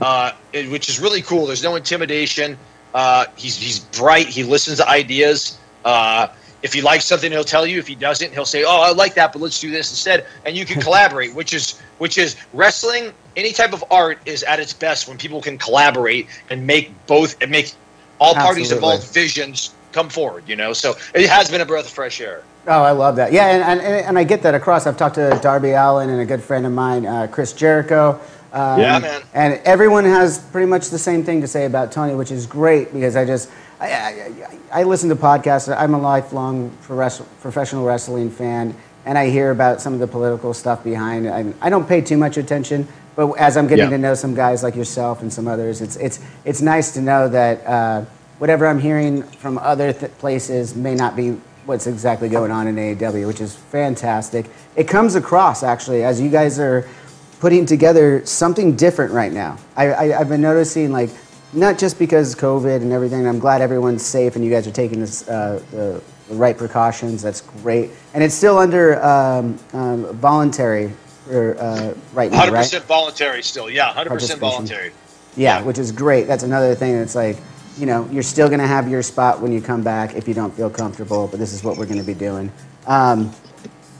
[0.00, 1.46] uh, which is really cool.
[1.46, 2.56] There's no intimidation.
[2.94, 4.28] Uh, he's he's bright.
[4.28, 5.58] He listens to ideas.
[5.84, 6.28] Uh,
[6.62, 7.78] if he likes something, he'll tell you.
[7.78, 10.56] If he doesn't, he'll say, "Oh, I like that, but let's do this instead." And
[10.56, 13.12] you can collaborate, which is which is wrestling.
[13.36, 17.36] Any type of art is at its best when people can collaborate and make both
[17.42, 17.74] and make
[18.20, 18.94] all parties Absolutely.
[18.94, 20.44] involved visions come forward.
[20.46, 22.42] You know, so it has been a breath of fresh air.
[22.68, 23.32] Oh, I love that.
[23.32, 24.86] Yeah, and, and, and I get that across.
[24.86, 28.20] I've talked to Darby Allin and a good friend of mine, uh, Chris Jericho.
[28.52, 29.22] Um, Yeah, man.
[29.34, 32.92] And everyone has pretty much the same thing to say about Tony, which is great
[32.92, 35.68] because I just I, I, I listen to podcasts.
[35.76, 36.70] I'm a lifelong
[37.40, 41.30] professional wrestling fan, and I hear about some of the political stuff behind it.
[41.30, 43.96] I, I don't pay too much attention, but as I'm getting Yeah.
[43.96, 47.28] to know some guys like yourself and some others, it's it's it's nice to know
[47.28, 48.04] that uh,
[48.38, 51.30] whatever I'm hearing from other th- places may not be
[51.64, 54.46] what's exactly going on in AEW, which is fantastic.
[54.76, 56.86] It comes across actually as you guys are
[57.40, 59.58] putting together something different right now.
[59.76, 61.10] I, I, I've been noticing like
[61.52, 63.26] not just because COVID and everything.
[63.26, 67.22] I'm glad everyone's safe and you guys are taking this, uh, the, the right precautions.
[67.22, 70.92] That's great, and it's still under um, um, voluntary
[71.24, 72.58] for, uh, right now, Hundred right?
[72.60, 73.70] percent voluntary still.
[73.70, 74.92] Yeah, hundred percent voluntary.
[75.36, 75.64] Yeah, Yeah.
[75.64, 76.26] which is great.
[76.26, 77.36] That's another thing that's like,
[77.78, 80.34] you know, you're still going to have your spot when you come back if you
[80.34, 82.50] don't feel comfortable, but this is what we're going to be doing.
[82.86, 83.32] Um,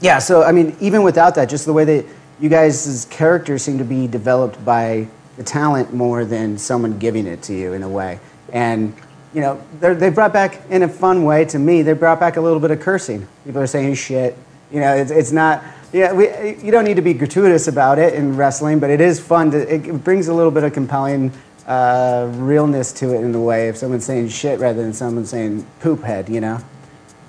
[0.01, 2.05] yeah, so I mean, even without that, just the way that
[2.39, 7.41] you guys' characters seem to be developed by the talent more than someone giving it
[7.43, 8.19] to you in a way.
[8.51, 8.93] And,
[9.33, 12.41] you know, they're- brought back, in a fun way to me, they brought back a
[12.41, 13.27] little bit of cursing.
[13.45, 14.37] People are saying shit.
[14.71, 15.63] You know, it's, it's not,
[15.93, 19.19] yeah, we, you don't need to be gratuitous about it in wrestling, but it is
[19.19, 19.51] fun.
[19.51, 21.31] To, it brings a little bit of compelling
[21.67, 25.65] uh, realness to it in a way if someone's saying shit rather than someone saying
[25.79, 26.59] poop head, you know?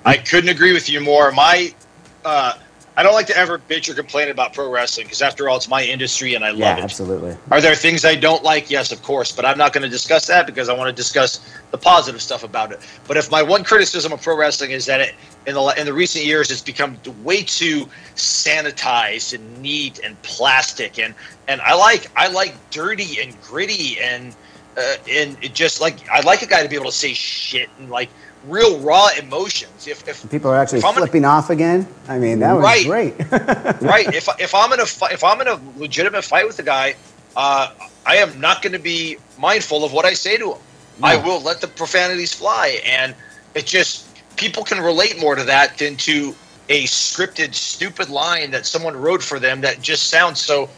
[0.05, 1.31] I couldn't agree with you more.
[1.31, 1.73] My,
[2.23, 2.53] uh,
[2.99, 5.69] I don't like to ever bitch or complain about pro wrestling because after all, it's
[5.69, 6.83] my industry and I Yeah, love it.
[6.83, 7.37] absolutely.
[7.49, 8.69] Are there things I don't like?
[8.69, 11.39] Yes, of course, but I'm not going to discuss that because I want to discuss
[11.71, 12.85] the positive stuff about it.
[13.07, 15.15] But if my one criticism of pro wrestling is that it
[15.47, 20.99] in the in the recent years it's become way too sanitized and neat and plastic
[20.99, 21.15] and
[21.47, 24.35] and I like I like dirty and gritty and
[24.75, 27.69] uh, and it just like I like a guy to be able to say shit
[27.77, 28.09] and like
[28.47, 29.87] real raw emotions.
[29.87, 31.87] If if People are actually I'm gonna- flipping off again.
[32.07, 32.85] I mean, that was Right.
[32.85, 33.13] great.
[33.81, 34.13] right.
[34.13, 36.95] If if I'm in a if I'm in a legitimate fight with a guy,
[37.35, 37.71] uh,
[38.05, 40.57] I am not going to be mindful of what I say to him.
[41.01, 43.15] I will let the profanities fly, and
[43.55, 46.35] it just people can relate more to that than to
[46.69, 50.69] a scripted, stupid line that someone wrote for them that just sounds so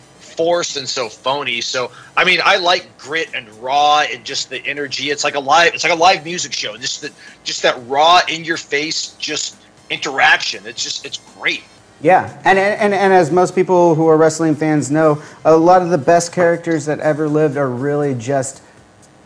[0.44, 1.62] forced and so phony.
[1.62, 5.12] So I mean, I like grit and raw and just the energy.
[5.12, 5.76] It's like a live.
[5.76, 6.76] It's like a live music show.
[6.78, 7.12] Just that,
[7.44, 9.58] just that raw, in your face, just
[9.92, 10.66] interaction.
[10.66, 11.64] It's just, it's great.
[12.02, 15.90] Yeah, and, and, and as most people who are wrestling fans know, a lot of
[15.90, 18.64] the best characters that ever lived are really just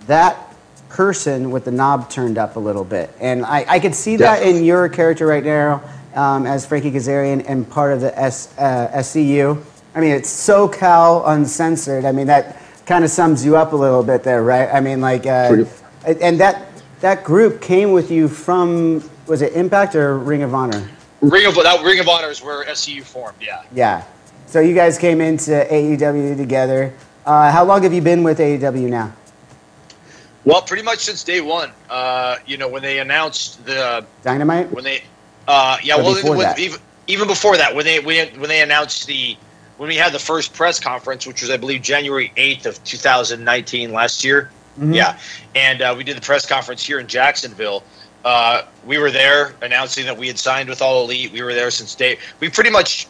[0.08, 0.54] that
[0.90, 3.10] person with the knob turned up a little bit.
[3.22, 5.82] And I, I could see that in your character right now
[6.16, 9.64] um, as Frankie Kazarian and part of the S, uh, SCU.
[9.96, 12.04] I mean, it's SoCal uncensored.
[12.04, 14.70] I mean, that kind of sums you up a little bit there, right?
[14.72, 15.64] I mean, like, uh,
[16.06, 16.68] and that,
[17.00, 20.88] that group came with you from, was it Impact or Ring of Honor?
[21.22, 23.38] Ring of that Ring of Honor is where SCU formed.
[23.42, 23.64] Yeah.
[23.74, 24.04] Yeah.
[24.48, 26.94] So you guys came into AEW together.
[27.26, 29.14] Uh, how long have you been with AEW now?
[30.44, 31.72] Well, pretty much since day one.
[31.90, 34.70] Uh, you know, when they announced the Dynamite?
[34.72, 35.04] when they,
[35.48, 36.60] uh, yeah, Or well, before when- that?
[36.60, 39.38] even even before that, when they when, when they announced the
[39.78, 42.98] when we had the first press conference, which was I believe January eighth of two
[42.98, 44.52] thousand nineteen last year.
[44.80, 44.94] Mm-hmm.
[44.94, 45.20] Yeah,
[45.56, 47.84] and uh, we did the press conference here in Jacksonville.
[48.24, 51.32] Uh, we were there announcing that we had signed with All Elite.
[51.32, 52.18] We were there since day.
[52.40, 53.08] We've pretty much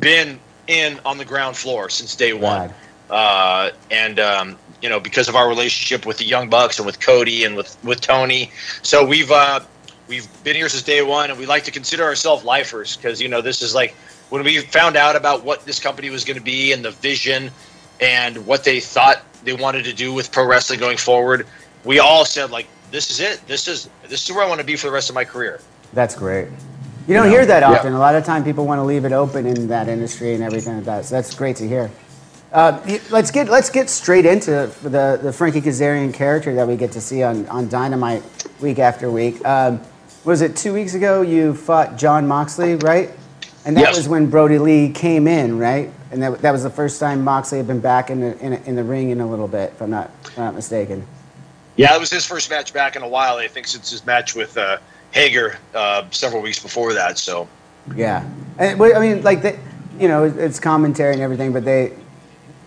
[0.00, 2.72] been in on the ground floor since day one.
[3.08, 7.00] Uh, and um, you know, because of our relationship with the Young Bucks and with
[7.00, 8.50] Cody and with with Tony,
[8.82, 9.60] so we've uh,
[10.08, 13.28] we've been here since day one, and we like to consider ourselves lifers because you
[13.28, 13.96] know this is like
[14.30, 17.50] when we found out about what this company was going to be and the vision
[18.00, 21.46] and what they thought they wanted to do with pro wrestling going forward.
[21.84, 23.46] We all said like, this is it.
[23.46, 25.60] This is this is where I want to be for the rest of my career.
[25.92, 26.48] That's great.
[27.06, 27.94] You don't hear that often.
[27.94, 30.76] A lot of time people want to leave it open in that industry and everything
[30.76, 31.04] like that.
[31.06, 31.90] So that's great to hear.
[32.52, 36.92] Uh, let's get let's get straight into the the Frankie Kazarian character that we get
[36.92, 38.22] to see on, on Dynamite
[38.60, 39.44] week after week.
[39.44, 39.80] Um,
[40.24, 43.10] was it two weeks ago you fought Jon Moxley, right?
[43.64, 43.96] And that Yes.
[43.96, 45.90] was when Brodie Lee came in, right?
[46.10, 48.76] And that, that was the first time Moxley had been back in the in, in
[48.76, 51.06] the ring in a little bit, if I'm not if I'm not mistaken.
[51.76, 53.36] Yeah, it was his first match back in a while.
[53.36, 54.78] I think since his match with uh,
[55.10, 57.18] Hager uh, several weeks before that.
[57.18, 57.46] So
[57.94, 58.24] Yeah,
[58.58, 59.58] and I mean, like they,
[60.00, 61.92] you know, it's commentary and everything, but they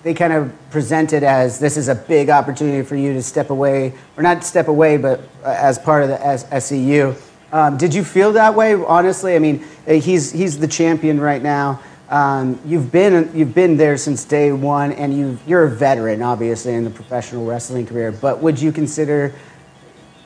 [0.03, 3.49] they kind of present it as this is a big opportunity for you to step
[3.49, 7.15] away, or not step away, but uh, as part of the S- SCU.
[7.51, 8.73] Um, did you feel that way?
[8.73, 11.81] Honestly, I mean, uh, he's he's the champion right now.
[12.09, 16.73] Um, you've been you've been there since day one, and you you're a veteran, obviously,
[16.73, 18.11] in the professional wrestling career.
[18.11, 19.33] But would you consider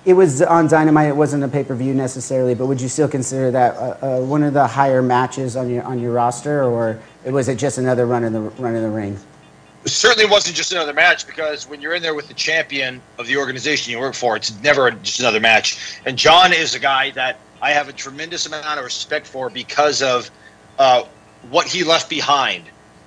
[0.05, 1.09] it was on Dynamite.
[1.09, 4.21] It wasn't a pay per view necessarily, but would you still consider that uh, uh,
[4.21, 8.05] one of the higher matches on your on your roster, or was it just another
[8.05, 9.17] run in the run in the ring?
[9.85, 13.37] Certainly wasn't just another match because when you're in there with the champion of the
[13.37, 15.99] organization you work for, it's never just another match.
[16.05, 20.01] And John is a guy that I have a tremendous amount of respect for because
[20.01, 20.31] of
[20.79, 21.03] uh,
[21.49, 22.65] what he left behind.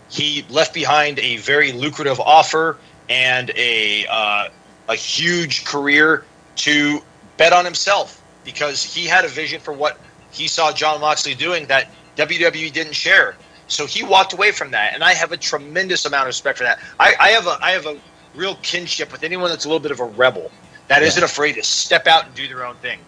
[0.08, 4.48] He left behind a very lucrative offer and a uh,
[4.88, 6.24] a huge career
[6.56, 7.00] to
[7.36, 9.98] bet on himself because he had a vision for what
[10.30, 13.36] he saw Jon Moxley doing that WWE didn't share.
[13.68, 16.64] So he walked away from that, and I have a tremendous amount of respect for
[16.64, 16.80] that.
[16.98, 17.98] I, I have a I have a
[18.34, 20.50] real kinship with anyone that's a little bit of a rebel
[20.88, 21.08] that yeah.
[21.08, 22.98] not afraid to step out and do their own thing.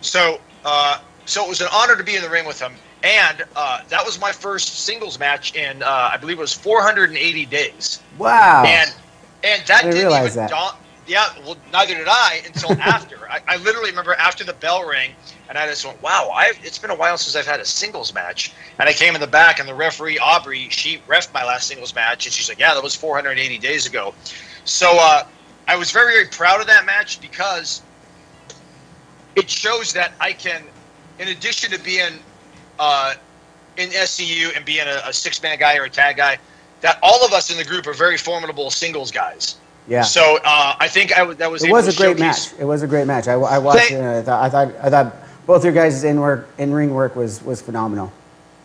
[0.00, 3.44] So uh, so it was an honor to be in the ring with him, and
[3.54, 8.00] uh, that was my first singles match in uh, I believe it was 480 days.
[8.16, 8.64] Wow!
[8.66, 8.94] And
[9.44, 10.50] and that I didn't, even that.
[10.50, 10.76] Daunt,
[11.08, 13.28] yeah, well, neither did I until after.
[13.30, 15.12] I, I, literally remember after the bell rang,
[15.48, 18.12] and I just went, "Wow, I've, it's been a while since I've had a singles
[18.14, 21.66] match." And I came in the back, and the referee Aubrey, she refed my last
[21.66, 24.14] singles match, and she's like, "Yeah, that was 480 days ago."
[24.64, 25.24] So uh,
[25.66, 27.82] I was very, very proud of that match because
[29.34, 30.62] it shows that I can,
[31.18, 32.18] in addition to being
[32.78, 33.14] uh,
[33.76, 36.38] in SCU and being a, a six-man guy or a tag guy,
[36.80, 39.56] that all of us in the group are very formidable singles guys.
[39.88, 40.02] Yeah.
[40.02, 41.64] So uh, I think I w- that was.
[41.64, 42.52] It was a great showcase.
[42.52, 42.60] match.
[42.60, 43.26] It was a great match.
[43.26, 44.00] I, I watched Thank- it.
[44.00, 47.16] And I thought I thought I thought both your guys' in work in ring work
[47.16, 48.12] was was phenomenal.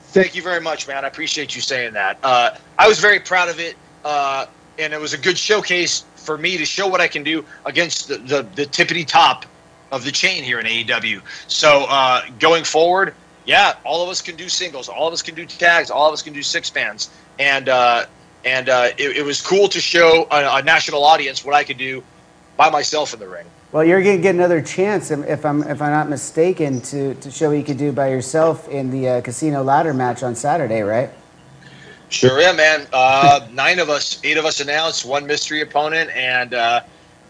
[0.07, 1.05] Thank you very much, man.
[1.05, 2.17] I appreciate you saying that.
[2.21, 4.45] Uh, I was very proud of it, uh,
[4.77, 8.09] and it was a good showcase for me to show what I can do against
[8.09, 9.45] the, the, the tippity top
[9.91, 11.21] of the chain here in AEW.
[11.47, 15.33] So uh, going forward, yeah, all of us can do singles, all of us can
[15.33, 17.09] do tags, all of us can do six bands,
[17.39, 18.05] and uh,
[18.45, 21.77] and uh, it, it, was cool to show a, a, national audience what I could
[21.77, 22.03] do
[22.57, 23.45] by myself in the ring.
[23.71, 27.31] Well, you're going to get another chance, if I'm if I'm not mistaken, to, to
[27.31, 30.81] show what you could do by yourself in the uh, casino ladder match on Saturday,
[30.81, 31.09] right?
[32.09, 32.87] Sure, yeah, man.
[32.93, 36.81] Uh, nine of us, eight of us announced, one mystery opponent, and uh,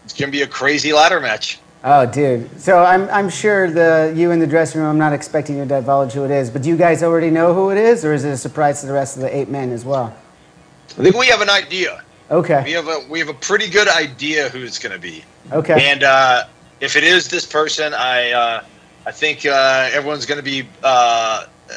[0.04, 1.58] it's going to be a crazy ladder match.
[1.86, 2.60] Oh, dude.
[2.60, 4.90] So I'm, I'm sure the you in the dressing room.
[4.90, 7.54] I'm not expecting you to divulge who it is, but do you guys already know
[7.54, 9.70] who it is, or is it a surprise to the rest of the eight men
[9.70, 10.14] as well?
[10.90, 12.02] I think we have an idea.
[12.30, 12.62] Okay.
[12.64, 15.24] We have a we have a pretty good idea who it's going to be.
[15.52, 15.90] Okay.
[15.90, 16.44] And uh,
[16.80, 18.64] if it is this person, I uh,
[19.06, 21.76] I think uh, everyone's going to be uh, uh,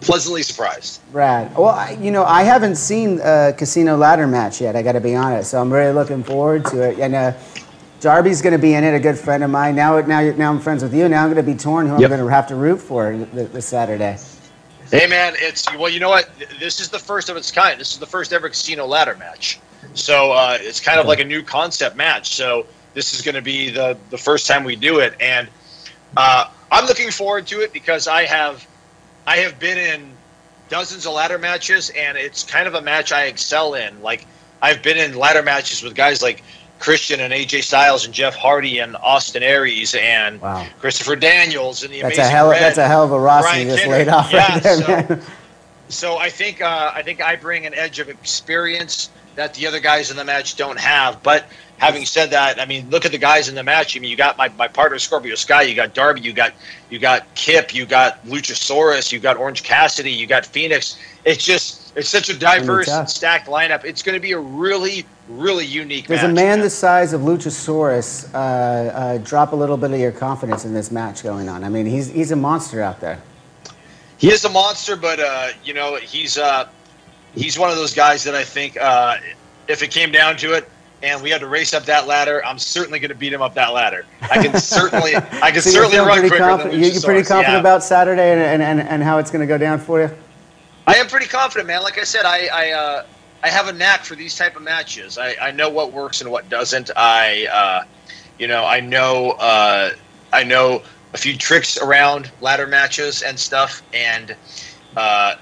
[0.00, 1.00] pleasantly surprised.
[1.12, 1.56] Rad.
[1.56, 4.76] Well, I, you know, I haven't seen a casino ladder match yet.
[4.76, 6.98] I got to be honest, so I'm really looking forward to it.
[7.00, 7.32] And uh,
[8.00, 9.74] Darby's going to be in it, a good friend of mine.
[9.74, 11.08] Now, now, now I'm friends with you.
[11.08, 12.10] Now I'm going to be torn who yep.
[12.10, 14.18] I'm going to have to root for this Saturday.
[14.92, 16.28] Hey man, it's well, you know what?
[16.60, 17.80] This is the first of its kind.
[17.80, 19.58] This is the first ever casino ladder match.
[19.94, 22.34] So uh, it's kind of like a new concept match.
[22.34, 25.48] So this is going to be the the first time we do it, and
[26.14, 28.66] uh, I'm looking forward to it because I have
[29.26, 30.12] I have been in
[30.68, 34.02] dozens of ladder matches, and it's kind of a match I excel in.
[34.02, 34.26] Like
[34.60, 36.42] I've been in ladder matches with guys like
[36.82, 40.66] Christian and AJ Styles and Jeff Hardy and Austin Aries and wow.
[40.80, 43.56] Christopher Daniels and the that's amazing a hell Red, that's a hell of a roster
[43.60, 45.20] you just laid off yeah, right there, so.
[45.88, 49.78] So I think uh, I think I bring an edge of experience that the other
[49.78, 51.22] guys in the match don't have.
[51.22, 51.46] But
[51.78, 53.96] having said that, I mean, look at the guys in the match.
[53.96, 56.52] I mean, you got my, my partner Scorpio Sky, you got Darby, you got
[56.90, 60.98] you got Kip, you got Luchasaurus, you got Orange Cassidy, you got Fenix.
[61.24, 63.84] It's just it's such a diverse and stacked lineup.
[63.84, 65.06] It's going to be a really
[65.38, 66.06] really unique.
[66.06, 69.98] Does match, a man, the size of Luchasaurus uh, uh, drop a little bit of
[69.98, 71.64] your confidence in this match going on?
[71.64, 73.20] I mean, he's he's a monster out there.
[74.18, 76.68] He is a monster, but uh, you know he's uh,
[77.34, 79.16] he's one of those guys that I think uh,
[79.68, 80.68] if it came down to it,
[81.02, 83.54] and we had to race up that ladder, I'm certainly going to beat him up
[83.54, 84.06] that ladder.
[84.22, 87.60] I can certainly, I can so certainly run quicker confident, than You're pretty confident yeah.
[87.60, 90.10] about Saturday and, and, and how it's going to go down for you.
[90.86, 91.82] I am pretty confident, man.
[91.82, 93.06] Like I said, I I, uh,
[93.44, 95.18] I have a knack for these type of matches.
[95.18, 96.90] I, I know what works and what doesn't.
[96.96, 97.84] I uh,
[98.38, 99.90] you know I know uh,
[100.32, 100.82] I know
[101.14, 103.82] a few tricks around ladder matches and stuff.
[103.92, 104.34] And
[104.96, 105.36] uh,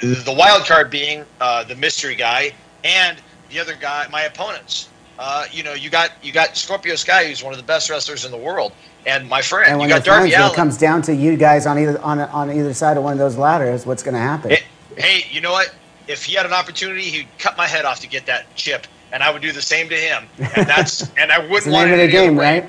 [0.00, 2.52] the wild card being uh, the mystery guy
[2.82, 3.18] and
[3.50, 4.88] the other guy, my opponents.
[5.16, 8.24] Uh, you know, you got you got Scorpio Sky, who's one of the best wrestlers
[8.24, 8.72] in the world,
[9.06, 10.30] and my friend, and when you got Darby.
[10.30, 13.20] It comes down to you guys on either on on either side of one of
[13.20, 13.86] those ladders.
[13.86, 14.50] What's going to happen?
[14.50, 14.64] It,
[14.96, 15.72] hey, you know what?
[16.06, 19.22] If he had an opportunity, he'd cut my head off to get that chip, and
[19.22, 20.26] I would do the same to him.
[20.38, 21.96] And that's and I wouldn't want it.
[21.96, 22.64] The game, right?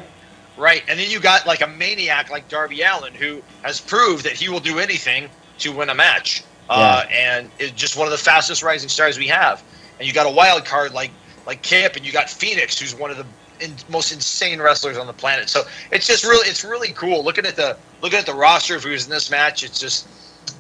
[0.58, 4.34] Right, and then you got like a maniac like Darby Allin, who has proved that
[4.34, 5.30] he will do anything
[5.60, 6.86] to win a match, uh, yeah.
[6.86, 9.62] uh, and is just one of the fastest rising stars we have.
[10.00, 11.12] And you got a wild card like
[11.46, 13.26] like Kip, and you got Fenix, who's one of the
[13.60, 15.50] in, most insane wrestlers on the planet.
[15.50, 18.84] So it's just really it's really cool looking at the looking at the roster of
[18.84, 19.64] who's in this match.
[19.64, 20.08] It's just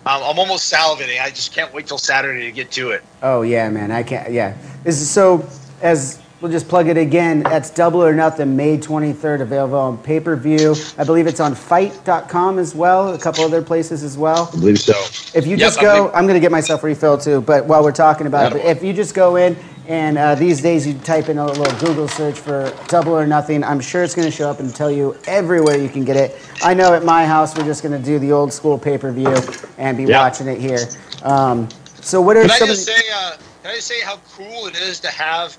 [0.06, 1.20] um, I'm almost salivating.
[1.22, 3.04] I just can't wait till Saturday to get to it.
[3.24, 3.92] Oh yeah, man.
[3.92, 4.32] I can't.
[4.32, 4.56] Yeah.
[4.84, 5.48] This is so
[5.82, 7.42] as we'll just plug it again.
[7.42, 10.76] That's Double or Nothing, May 23rd, available on pay per view.
[10.98, 13.14] I believe it's on FITE.com as well.
[13.14, 14.50] A couple other places as well.
[14.54, 14.94] I believe so.
[15.38, 17.42] If you Yep, just I go, I'm going to get myself refilled too.
[17.42, 19.58] But while we're talking about it, but if you just go in
[19.88, 23.64] and uh, these days you type in a little Google search for Double or Nothing,
[23.64, 26.38] I'm sure it's going to show up and tell you everywhere you can get it.
[26.64, 29.12] I know at my house we're just going to do the old school pay per
[29.12, 29.36] view
[29.78, 30.22] and be Yeah.
[30.22, 30.88] watching it here.
[31.24, 31.70] Um,
[32.02, 33.04] so what are Can I some of just the, say?
[33.14, 33.32] Uh,
[33.64, 35.58] can I just say how cool it is to have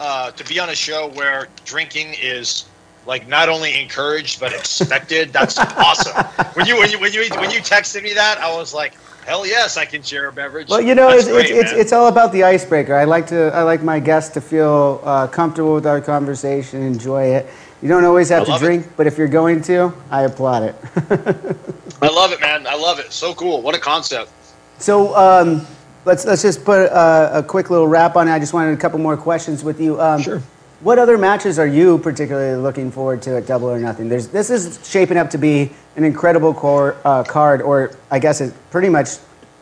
[0.00, 2.66] uh, to be on a show where drinking is
[3.06, 5.32] like not only encouraged but expected?
[5.32, 6.14] That's awesome.
[6.54, 8.94] When you when you when you when you texted me that, I was like,
[9.28, 10.68] hell yes, I can share a beverage.
[10.68, 12.94] Well, you know, it's, great, it's, it's, it's all about the icebreaker.
[12.96, 17.24] I like to I like my guests to feel uh, comfortable with our conversation, enjoy
[17.24, 17.46] it.
[17.82, 18.66] You don't always have to love it.
[18.66, 20.74] drink, but if you're going to, I applaud it.
[22.02, 22.66] I love it, man.
[22.66, 23.12] I love it.
[23.12, 23.62] So cool.
[23.62, 24.32] What a concept.
[24.78, 25.66] So um,
[26.04, 28.32] let's let's just put uh, a quick little wrap on it.
[28.32, 30.00] I just wanted a couple more questions with you.
[30.00, 30.42] Um, Sure.
[30.80, 34.08] What other matches are you particularly looking forward to at Double or Nothing?
[34.08, 38.40] There's this is shaping up to be an incredible core, uh, card, or I guess
[38.40, 39.16] it's pretty much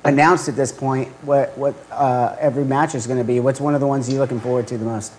[0.05, 3.41] announced at this point what what uh, every match is going to be.
[3.41, 5.15] What's one of the ones you're looking forward to the most?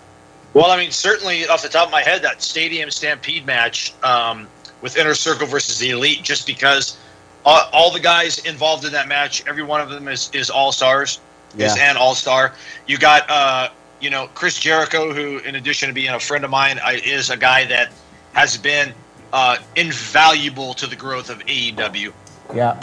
[0.54, 4.46] Well, I mean, certainly off the top of my head, that Stadium Stampede match um,
[4.82, 6.96] with Inner Circle versus the Elite, just because
[7.44, 10.70] all, all the guys involved in that match, every one of them is, is all
[10.70, 11.20] stars,
[11.56, 12.54] is an all star.
[12.86, 13.68] You got, uh,
[14.00, 17.30] you know, Chris Jericho, who, in addition to being a friend of mine, I, is
[17.30, 17.92] a guy that
[18.32, 18.92] has been
[19.32, 22.12] uh, invaluable to the growth of AEW.
[22.54, 22.80] Yeah.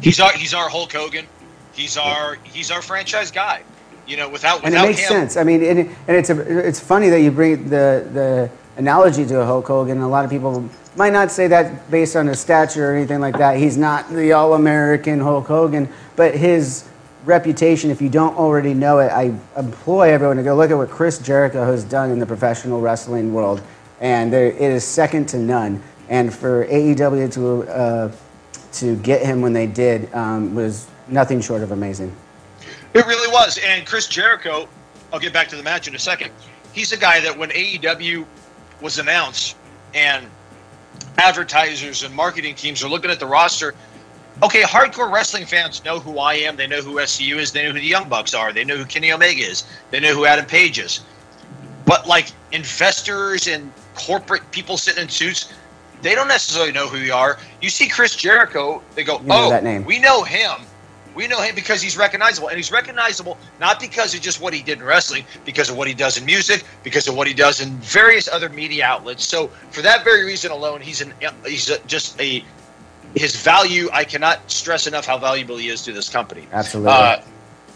[0.00, 1.26] He's our he's our Hulk Hogan.
[1.72, 3.62] He's our he's our franchise guy.
[4.06, 5.36] You know, without without and it makes him, sense.
[5.36, 9.26] I mean, and, it- and it's a, it's funny that you bring the the analogy
[9.26, 10.00] to a Hulk Hogan.
[10.00, 13.36] A lot of people might not say that based on his stature or anything like
[13.38, 13.56] that.
[13.58, 16.88] He's not the all-American Hulk Hogan, but his
[17.24, 17.90] reputation.
[17.90, 21.18] If you don't already know it, I employ everyone to go look at what Chris
[21.18, 23.62] Jericho has done in the professional wrestling world,
[24.00, 25.82] and there, it is second to none.
[26.08, 28.12] And for AEW to uh,
[28.72, 32.14] to get him when they did um, was nothing short of amazing.
[32.94, 33.58] It really was.
[33.64, 34.68] And Chris Jericho,
[35.12, 36.30] I'll get back to the match in a second.
[36.72, 38.24] He's a guy that when AEW
[38.80, 39.56] was announced
[39.94, 40.26] and
[41.18, 43.74] advertisers and marketing teams are looking at the roster,
[44.42, 46.56] okay, hardcore wrestling fans know who I am.
[46.56, 47.52] They know who SCU is.
[47.52, 48.52] They know who the Young Bucks are.
[48.52, 49.64] They know who Kenny Omega is.
[49.90, 51.00] They know who Adam Page is.
[51.84, 55.52] But like investors and corporate people sitting in suits,
[56.02, 57.38] they don't necessarily know who you are.
[57.60, 60.60] You see Chris Jericho, they go, You know "Oh, that name." we know him.
[61.14, 64.62] We know him because he's recognizable, and he's recognizable not because of just what he
[64.62, 67.60] did in wrestling, because of what he does in music, because of what he does
[67.60, 69.24] in various other media outlets.
[69.24, 71.12] So, for that very reason alone, he's an
[71.44, 72.44] he's a, just a
[73.14, 73.88] his value.
[73.92, 76.46] I cannot stress enough how valuable he is to this company.
[76.52, 76.92] Absolutely.
[76.92, 77.20] Uh,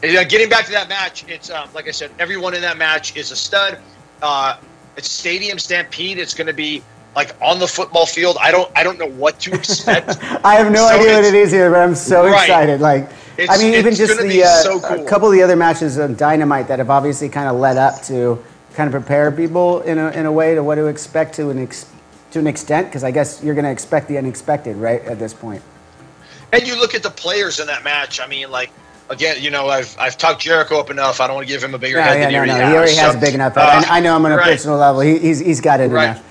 [0.05, 3.17] uh, getting back to that match, it's um, like I said, everyone in that match
[3.17, 3.79] is a stud.
[4.21, 4.57] Uh,
[4.97, 6.19] it's Stadium Stampede.
[6.19, 6.83] It's going to be
[7.15, 8.37] like on the football field.
[8.41, 10.09] I don't I don't know what to expect.
[10.45, 12.43] I have no So idea what it is here, but I'm so Right.
[12.45, 12.81] excited.
[12.81, 13.09] Like,
[13.39, 15.05] I It's- mean, even just the uh, so cool.
[15.05, 18.03] a couple of the other matches on Dynamite that have obviously kind of led up
[18.05, 18.43] to
[18.75, 21.63] kind of prepare people in a, in a way to what to expect to an
[21.63, 21.87] ex-
[22.33, 25.03] to an extent, because I guess you're going to expect the unexpected, right?
[25.05, 25.63] At this point.
[26.53, 28.21] And you look at the players in that match.
[28.21, 28.71] I mean, like
[29.09, 31.21] again, you know, I've I've talked Jericho up enough.
[31.21, 32.59] I don't want to give him a bigger Yeah, head yeah, than no, already no,
[32.59, 32.69] has.
[32.71, 33.57] he already has So, big enough.
[33.57, 33.61] uh.
[33.89, 34.45] I, I know him on a right.
[34.51, 35.01] personal level.
[35.01, 36.05] He, he's he's got it Right.
[36.11, 36.29] enough.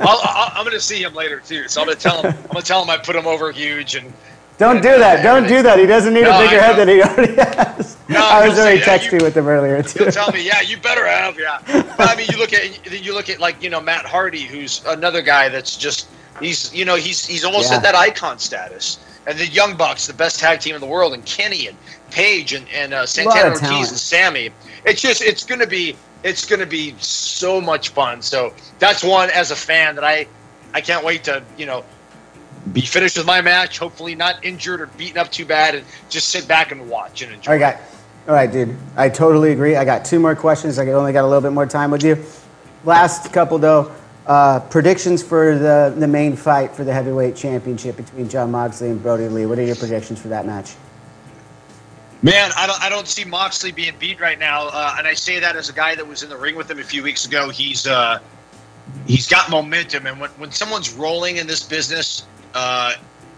[0.00, 1.68] I'll, I'll, I'm going to see him later too.
[1.68, 2.34] So I'm going to tell him.
[2.34, 4.12] I'm going to tell him I put him over huge and.
[4.58, 5.22] Don't do that.
[5.22, 5.78] Don't do that.
[5.78, 7.96] He doesn't need No, a bigger head than he already has.
[8.08, 10.04] No, I was already yeah, you- texting with him earlier too.
[10.04, 11.60] He'll tell me, yeah, you better have, yeah.
[11.96, 14.82] But I mean, you look at you look at like you know Matt Hardy, who's
[14.86, 16.08] another guy that's just
[16.40, 17.76] he's you know he's he's almost Yeah.
[17.76, 18.98] at that icon status.
[19.26, 21.76] And the Young Bucks, the best tag team in the world, and Kenny and
[22.10, 23.88] Page and and uh, Santana Ortiz talent.
[23.90, 24.50] and Sammy.
[24.86, 28.22] It's just it's gonna be it's gonna be so much fun.
[28.22, 30.26] So that's one as a fan that I
[30.74, 31.84] I can't wait to you know
[32.72, 33.78] be finished with my match.
[33.78, 37.32] Hopefully not injured or beaten up too bad, and just sit back and watch and
[37.32, 37.52] enjoy.
[37.52, 37.80] All right, guy.
[38.28, 38.76] All right, dude.
[38.96, 39.76] I totally agree.
[39.76, 40.78] I got two more questions.
[40.78, 42.22] I only got a little bit more time with you.
[42.84, 43.92] Last couple though.
[44.26, 49.02] Uh, predictions for the, the main fight for the heavyweight championship between Jon Moxley and
[49.02, 49.46] Brodie Lee.
[49.46, 50.74] What are your predictions for that match?
[52.20, 55.40] Man, I don't, I don't see Moxley being beat right now, uh, and I say
[55.40, 57.48] that as a guy that was in the ring with him a few weeks ago.
[57.48, 58.18] He's uh,
[59.06, 62.94] he's got momentum, and when, when someone's rolling in this business, uh,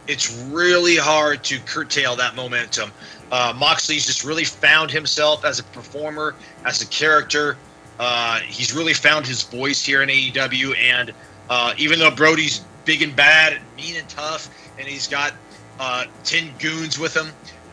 [0.07, 2.91] it's really hard to curtail that momentum.
[3.31, 6.35] Uh, Moxley's just really found himself as a performer,
[6.65, 7.57] as a character.
[7.99, 11.13] Uh, he's really found his voice here in AEW, and
[11.49, 14.49] uh, even though Brodie's big and bad, and mean and tough,
[14.79, 15.35] and he's got
[15.79, 17.29] uh, ten goons with him,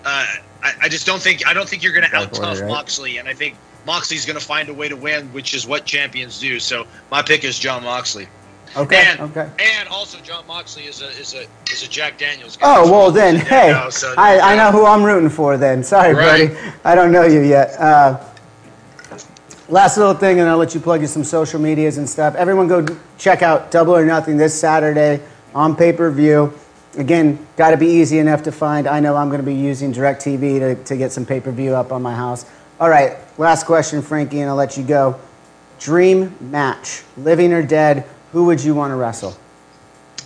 [0.05, 0.25] uh,
[0.61, 2.67] I, I, just don't think I don't think you're going to out tough right?
[2.67, 5.85] Moxley, and I think Moxley's going to find a way to win, which is what
[5.85, 6.59] champions do.
[6.59, 8.27] So my pick is Jon Moxley.
[8.77, 9.05] Okay.
[9.07, 9.49] And, okay.
[9.59, 12.57] And also, Jon Moxley is a is a is a Jack Daniels.
[12.57, 12.65] Guy.
[12.67, 15.57] Oh well, then hey, now, so I, I know who I'm rooting for.
[15.57, 16.49] Then sorry, right.
[16.53, 17.71] buddy, I don't know you yet.
[17.79, 18.23] Uh,
[19.67, 22.35] last little thing, and I'll let you plug you some social medias and stuff.
[22.35, 22.85] Everyone, go
[23.17, 25.21] check out Double or Nothing this Saturday
[25.55, 26.53] on pay per view.
[26.97, 28.87] Again, got to be easy enough to find.
[28.87, 31.75] I know I'm going to be using DirecTV to, to get some pay per view
[31.75, 32.45] up on my house.
[32.79, 35.19] All right, last question, Frankie, and I'll let you go.
[35.79, 39.37] Dream match, living or dead, who would you want to wrestle?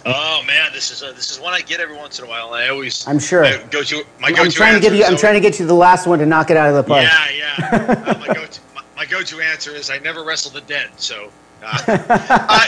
[0.06, 2.54] Oh man, this is a, this is one I get every once in a while.
[2.54, 4.41] I always I'm sure I go to my go-to.
[4.41, 5.04] I'm trying to give you.
[5.04, 7.04] I'm trying to get you the last one to knock it out of the park.
[7.04, 8.04] Yeah, yeah.
[8.08, 10.89] uh, my go-to my, my, go-to answer is I never wrestle the dead.
[10.97, 11.32] So
[11.64, 11.97] uh, uh,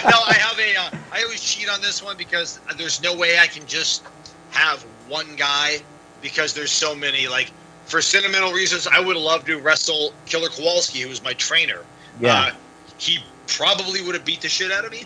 [0.09, 0.75] no, I have a.
[0.75, 4.03] Uh, I always cheat on this one because there's no way I can just
[4.51, 5.79] have one guy
[6.21, 7.27] because there's so many.
[7.27, 7.51] Like
[7.85, 11.83] for sentimental reasons, I would love to wrestle Killer Kowalski, who was my trainer.
[12.19, 12.33] Yeah.
[12.33, 12.51] Uh,
[12.99, 15.05] he probably would have beat the shit out of me,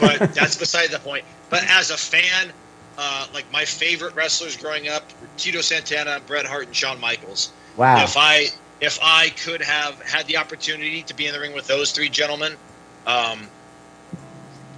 [0.00, 1.24] but that's beside the point.
[1.50, 2.52] But as a fan,
[2.98, 7.52] uh, like my favorite wrestlers growing up were Tito Santana, Bret Hart, and Shawn Michaels.
[7.76, 8.02] Wow.
[8.02, 8.46] If I
[8.80, 12.08] if I could have had the opportunity to be in the ring with those three
[12.08, 12.54] gentlemen,
[13.06, 13.46] um,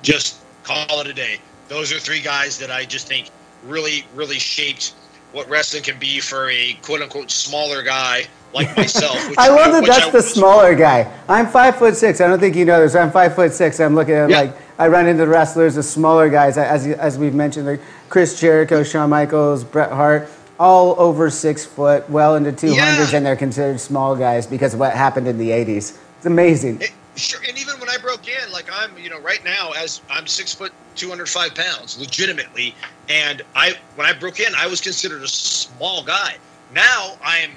[0.03, 1.41] just call it a day.
[1.69, 3.31] Those are three guys that I just think
[3.65, 4.95] really, really shaped
[5.33, 9.17] what wrestling can be for a quote unquote smaller guy like myself.
[9.39, 11.13] I love that that's I, the smaller guy.
[11.29, 12.21] I'm five foot six.
[12.21, 12.95] I don't think you know this.
[12.95, 13.81] I'm five foot six.
[13.81, 14.41] I'm looking at yeah.
[14.41, 18.83] like I run into wrestlers, the smaller guys, as as we've mentioned, like Chris Jericho,
[18.83, 23.19] Shawn Michaels, Bret Hart, all over six foot, well into two hundreds, yeah.
[23.19, 25.99] and they're considered small guys because of what happened in the '80s.
[26.17, 26.81] It's amazing.
[26.81, 30.01] It, sure, and even when I broke in, like I'm, you know, right now as
[30.11, 32.75] I'm six foot, 205 pounds, legitimately,
[33.09, 36.37] and I when I broke in, I was considered a small guy.
[36.73, 37.51] Now I'm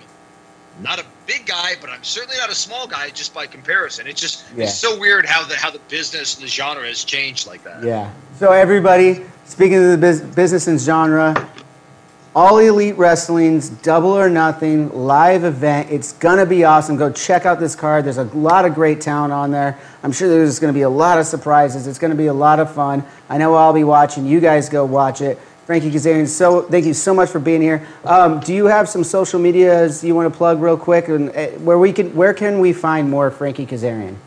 [0.82, 4.08] not a big guy, but I'm certainly not a small guy just by comparison.
[4.08, 4.66] It's just yeah.
[4.66, 7.84] it's so weird how the how the business and the genre has changed like that.
[7.84, 8.12] Yeah.
[8.38, 11.50] So everybody, speaking of the biz- business and genre,
[12.34, 15.92] all Elite Wrestling's Double or Nothing live event.
[15.92, 16.96] It's gonna be awesome.
[16.96, 18.06] Go check out this card.
[18.06, 19.78] There's a lot of great talent on there.
[20.02, 21.88] I'm sure there's gonna be a lot of surprises.
[21.88, 23.04] It's gonna be a lot of fun.
[23.30, 24.26] I know I'll be watching.
[24.26, 25.40] You guys go watch it.
[25.72, 27.88] Frankie Kazarian, so thank you so much for being here.
[28.04, 31.48] Um, do you have some social medias you want to plug real quick, and uh,
[31.60, 34.18] where we can where can we find more Frankie Kazarian?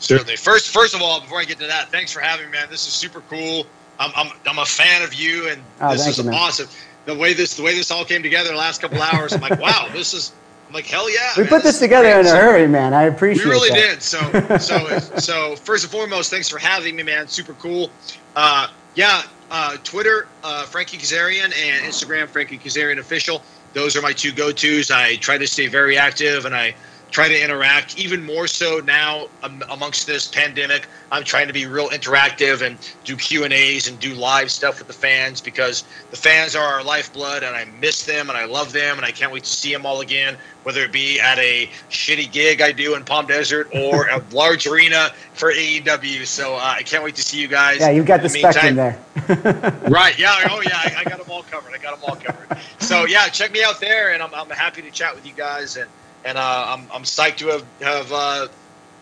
[0.00, 0.34] Certainly.
[0.34, 2.66] First, first of all, before I get to that, thanks for having me, man.
[2.68, 3.66] This is super cool.
[4.00, 6.66] I'm, I'm, I'm a fan of you, and oh, this is you, awesome.
[7.04, 9.60] The way this the way this all came together the last couple hours, I'm like,
[9.60, 10.32] wow, this is.
[10.66, 11.34] I'm like, hell yeah.
[11.36, 12.94] We man, put this, this together in a hurry, man.
[12.94, 13.48] I appreciate it.
[13.48, 14.00] We really that.
[14.00, 14.02] did.
[14.02, 17.28] So, so, so first and foremost, thanks for having me, man.
[17.28, 17.90] Super cool.
[18.34, 18.66] Uh,
[18.96, 23.42] yeah, uh, Twitter, uh, Frankie Kazarian, and Instagram, Frankie Kazarian Official.
[23.72, 24.90] Those are my two go tos.
[24.90, 26.74] I try to stay very active and I
[27.10, 30.86] try to interact even more so now um, amongst this pandemic.
[31.12, 34.78] I'm trying to be real interactive and do q and a's and do live stuff
[34.78, 38.44] with the fans because the fans are our lifeblood and i miss them and i
[38.44, 41.38] love them and i can't wait to see them all again whether it be at
[41.38, 46.54] a shitty gig i do in palm desert or a large arena for aew so
[46.54, 48.98] uh, i can't wait to see you guys yeah you've got the, the spectrum there.
[49.88, 52.58] Right yeah oh yeah I, I got them all covered i got them all covered.
[52.78, 55.76] So yeah check me out there and i'm, I'm happy to chat with you guys
[55.76, 55.88] and
[56.24, 58.48] and uh, I'm I'm psyched to have have uh,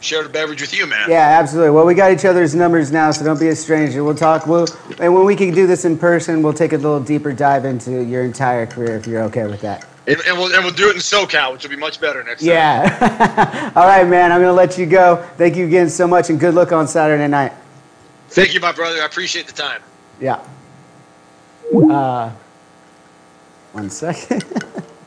[0.01, 1.11] shared a beverage with you, man.
[1.11, 1.71] Yeah, absolutely.
[1.71, 4.05] Well, we got each other's numbers now, so don't be a stranger.
[4.05, 4.47] We'll talk.
[4.47, 4.67] We'll
[5.01, 8.03] and when we can do this in person, we'll take a little deeper dive into
[8.03, 9.87] your entire career if you're okay with that.
[10.07, 12.41] And, and we'll and we'll do it in SoCal, which will be much better next
[12.41, 12.49] time.
[12.49, 13.73] Yeah.
[13.77, 14.33] All right, man.
[14.33, 15.17] I'm gonna let you go.
[15.37, 17.53] Thank you again so much, and good luck on Saturday night.
[18.31, 19.03] Thank you, my brother.
[19.03, 19.83] I appreciate the time.
[20.21, 20.41] Yeah.
[21.75, 22.31] Uh,
[23.73, 24.45] one second.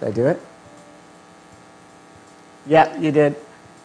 [0.00, 0.40] Did I do it?
[2.66, 3.36] Yeah, you did.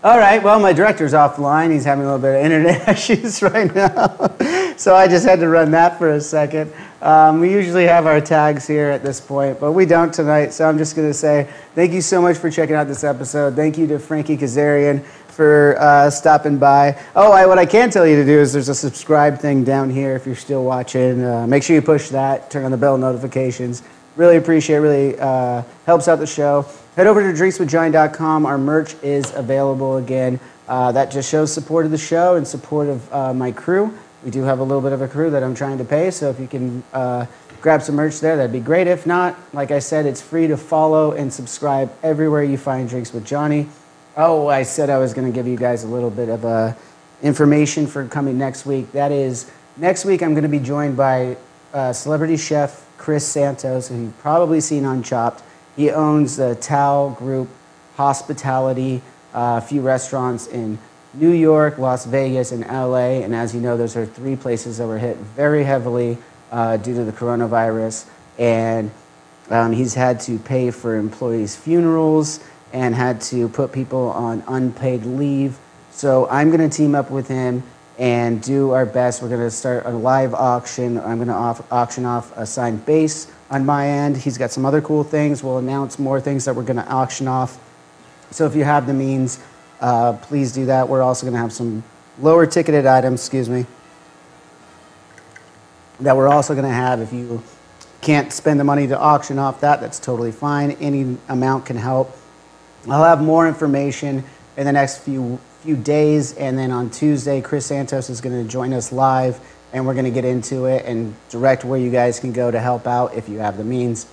[0.03, 1.71] All right, well, my director's offline.
[1.71, 4.35] He's having a little bit of internet issues right now.
[4.77, 6.71] so I just had to run that for a second.
[7.01, 10.53] Um, we usually have our tags here at this point, but we don't tonight.
[10.53, 13.55] So I'm just going to say thank you so much for checking out this episode.
[13.55, 17.01] Thank you to Frankie Kazarian for uh, stopping by.
[17.15, 19.89] Oh, I, what I can tell you to do is there's a subscribe thing down
[19.89, 21.23] here if you're still watching.
[21.23, 23.81] Uh, make sure you push that, turn on the bell notifications.
[24.15, 24.79] Really appreciate it.
[24.79, 26.65] Really uh, helps out the show.
[26.95, 28.45] Head over to drinkswithjohnny.com.
[28.45, 30.39] Our merch is available again.
[30.67, 33.95] Uh, that just shows support of the show and support of uh, my crew.
[34.23, 36.29] We do have a little bit of a crew that I'm trying to pay, so
[36.29, 37.27] if you can uh,
[37.61, 38.87] grab some merch there, that'd be great.
[38.87, 43.13] If not, like I said, it's free to follow and subscribe everywhere you find Drinks
[43.13, 43.67] with Johnny.
[44.17, 46.73] Oh, I said I was going to give you guys a little bit of uh,
[47.21, 48.91] information for coming next week.
[48.93, 51.37] That is, next week I'm going to be joined by
[51.73, 55.43] uh, celebrity chef Chris Santos, who you've probably seen on Chopped.
[55.75, 57.47] He owns the Tao Group
[57.97, 58.99] Hospitality,
[59.31, 60.79] uh, a few restaurants in
[61.13, 63.21] New York, Las Vegas, and LA.
[63.21, 66.17] And as you know, those are three places that were hit very heavily
[66.51, 68.07] uh, due to the coronavirus.
[68.39, 68.89] And
[69.51, 72.39] um, he's had to pay for employees' funerals
[72.73, 75.59] and had to put people on unpaid leave.
[75.91, 77.61] So I'm going to team up with him
[77.97, 79.21] and do our best.
[79.21, 80.97] We're going to start a live auction.
[80.99, 84.17] I'm going to off, auction off a signed bass on my end.
[84.17, 85.43] He's got some other cool things.
[85.43, 87.59] We'll announce more things that we're going to auction off.
[88.31, 89.41] So if you have the means,
[89.79, 90.89] uh, please do that.
[90.89, 91.83] We're also going to have some
[92.19, 93.65] lower ticketed items, excuse me,
[96.01, 96.99] that we're also going to have.
[96.99, 97.41] If you
[98.01, 100.71] can't spend the money to auction off that, that's totally fine.
[100.71, 102.15] Any amount can help.
[102.89, 104.23] I'll have more information
[104.57, 108.47] in the next few few days, and then on Tuesday, Chris Santos is going to
[108.47, 109.39] join us live,
[109.73, 112.59] and we're going to get into it and direct where you guys can go to
[112.59, 114.05] help out if you have the means.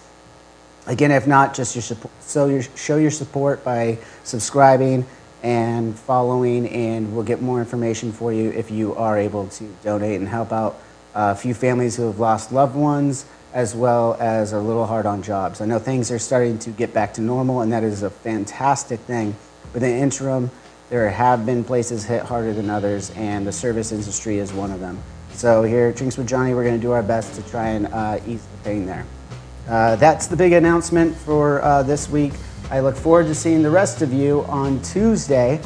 [0.86, 5.04] Again, if not, just your support, so your, show your support by subscribing
[5.42, 10.18] and following, and we'll get more information for you if you are able to donate
[10.20, 10.76] and help out
[11.14, 14.86] uh, a few families who have lost loved ones as well as are a little
[14.86, 15.60] hard on jobs.
[15.60, 19.00] I know things are starting to get back to normal, and that is a fantastic
[19.00, 19.36] thing.
[19.74, 20.50] But in the interim,
[20.92, 24.78] there have been places hit harder than others, and the service industry is one of
[24.78, 25.02] them.
[25.30, 27.86] So here at Drinks with Johnny, we're going to do our best to try and
[27.86, 29.06] uh, ease the pain there.
[29.66, 32.34] Uh, that's the big announcement for uh, this week.
[32.70, 35.62] I look forward to seeing the rest of you on Tuesday.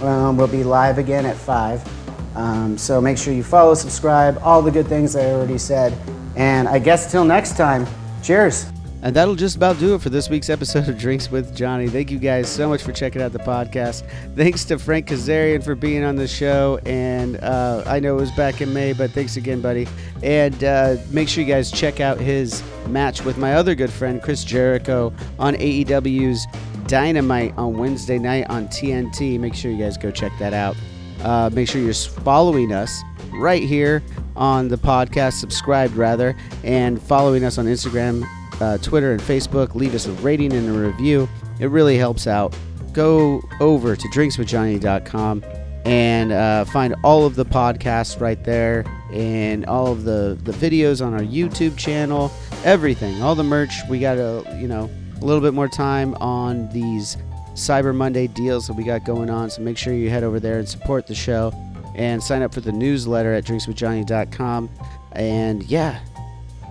[0.00, 2.36] Um, we'll be live again at 5.
[2.38, 5.92] Um, so make sure you follow, subscribe, all the good things I already said.
[6.36, 7.86] And I guess till next time,
[8.22, 8.72] cheers.
[9.02, 11.88] And that'll just about do it for this week's episode of Drinks with Johnny.
[11.88, 14.06] Thank you guys so much for checking out the podcast.
[14.36, 16.78] Thanks to Frank Kazarian for being on the show.
[16.84, 19.88] And uh, I know it was back in May, but thanks again, buddy.
[20.22, 24.22] And uh, make sure you guys check out his match with my other good friend,
[24.22, 26.46] Chris Jericho, on AEW's
[26.86, 29.38] Dynamite on Wednesday night on TNT.
[29.38, 30.76] Make sure you guys go check that out.
[31.22, 33.00] Uh, make sure you're following us
[33.32, 34.02] right here
[34.36, 38.26] on the podcast, subscribed rather, and following us on Instagram,
[38.60, 39.74] uh, Twitter, and Facebook.
[39.74, 41.28] Leave us a rating and a review.
[41.58, 42.56] It really helps out.
[42.92, 45.44] Go over to drinkswithjohnny.com
[45.84, 51.04] and uh, find all of the podcasts right there and all of the, the videos
[51.04, 52.30] on our YouTube channel,
[52.64, 53.72] everything, all the merch.
[53.88, 54.90] We got a, you know,
[55.20, 57.16] a little bit more time on these
[57.54, 59.50] Cyber Monday deals that we got going on.
[59.50, 61.52] So make sure you head over there and support the show
[61.94, 64.70] and sign up for the newsletter at drinkswithjohnny.com.
[65.12, 66.00] And yeah,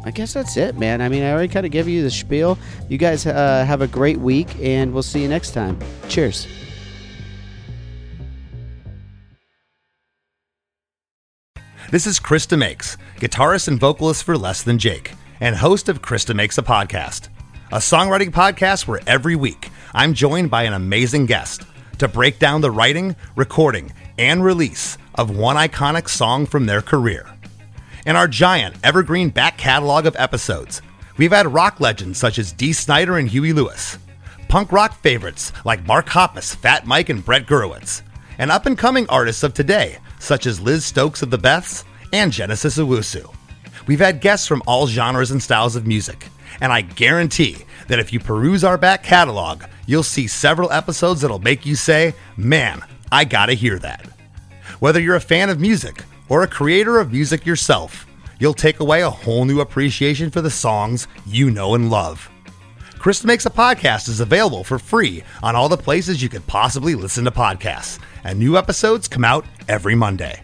[0.04, 1.02] I guess that's it, man.
[1.02, 2.58] I mean, I already kind of gave you the spiel.
[2.88, 5.78] You guys uh, have a great week, and we'll see you next time.
[6.08, 6.48] Cheers.
[11.92, 16.24] This is Chris DeMakes, guitarist and vocalist for Less Than Jake, and host of Chris
[16.24, 17.30] DeMakes a Podcast,
[17.72, 21.64] a songwriting podcast where every week I'm joined by an amazing guest
[21.98, 27.28] to break down the writing, recording, and release of one iconic song from their career.
[28.10, 30.82] In our giant evergreen back catalog of episodes,
[31.18, 34.00] we've had rock legends such as Dee Snider and Huey Lewis,
[34.48, 38.02] punk rock favorites like Mark Hoppus, Fat Mike, and Brett Gurewitz,
[38.40, 42.32] and up and coming artists of today such as Liz Stokes of the Beths and
[42.32, 43.32] Genesis Owusu.
[43.86, 46.30] We've had guests from all genres and styles of music,
[46.62, 47.58] and I guarantee
[47.90, 52.16] that if you peruse our back catalog, you'll see several episodes that'll make you say,
[52.36, 52.82] Man,
[53.12, 54.04] I gotta hear that.
[54.80, 58.06] Whether you're a fan of music or a creator of music yourself,
[58.40, 62.30] you'll take away a whole new appreciation for the songs you know and love.
[62.98, 66.96] Chris DeMakes a Podcast is available for free on all the places you could possibly
[66.96, 70.44] listen to podcasts, and new episodes come out every Monday.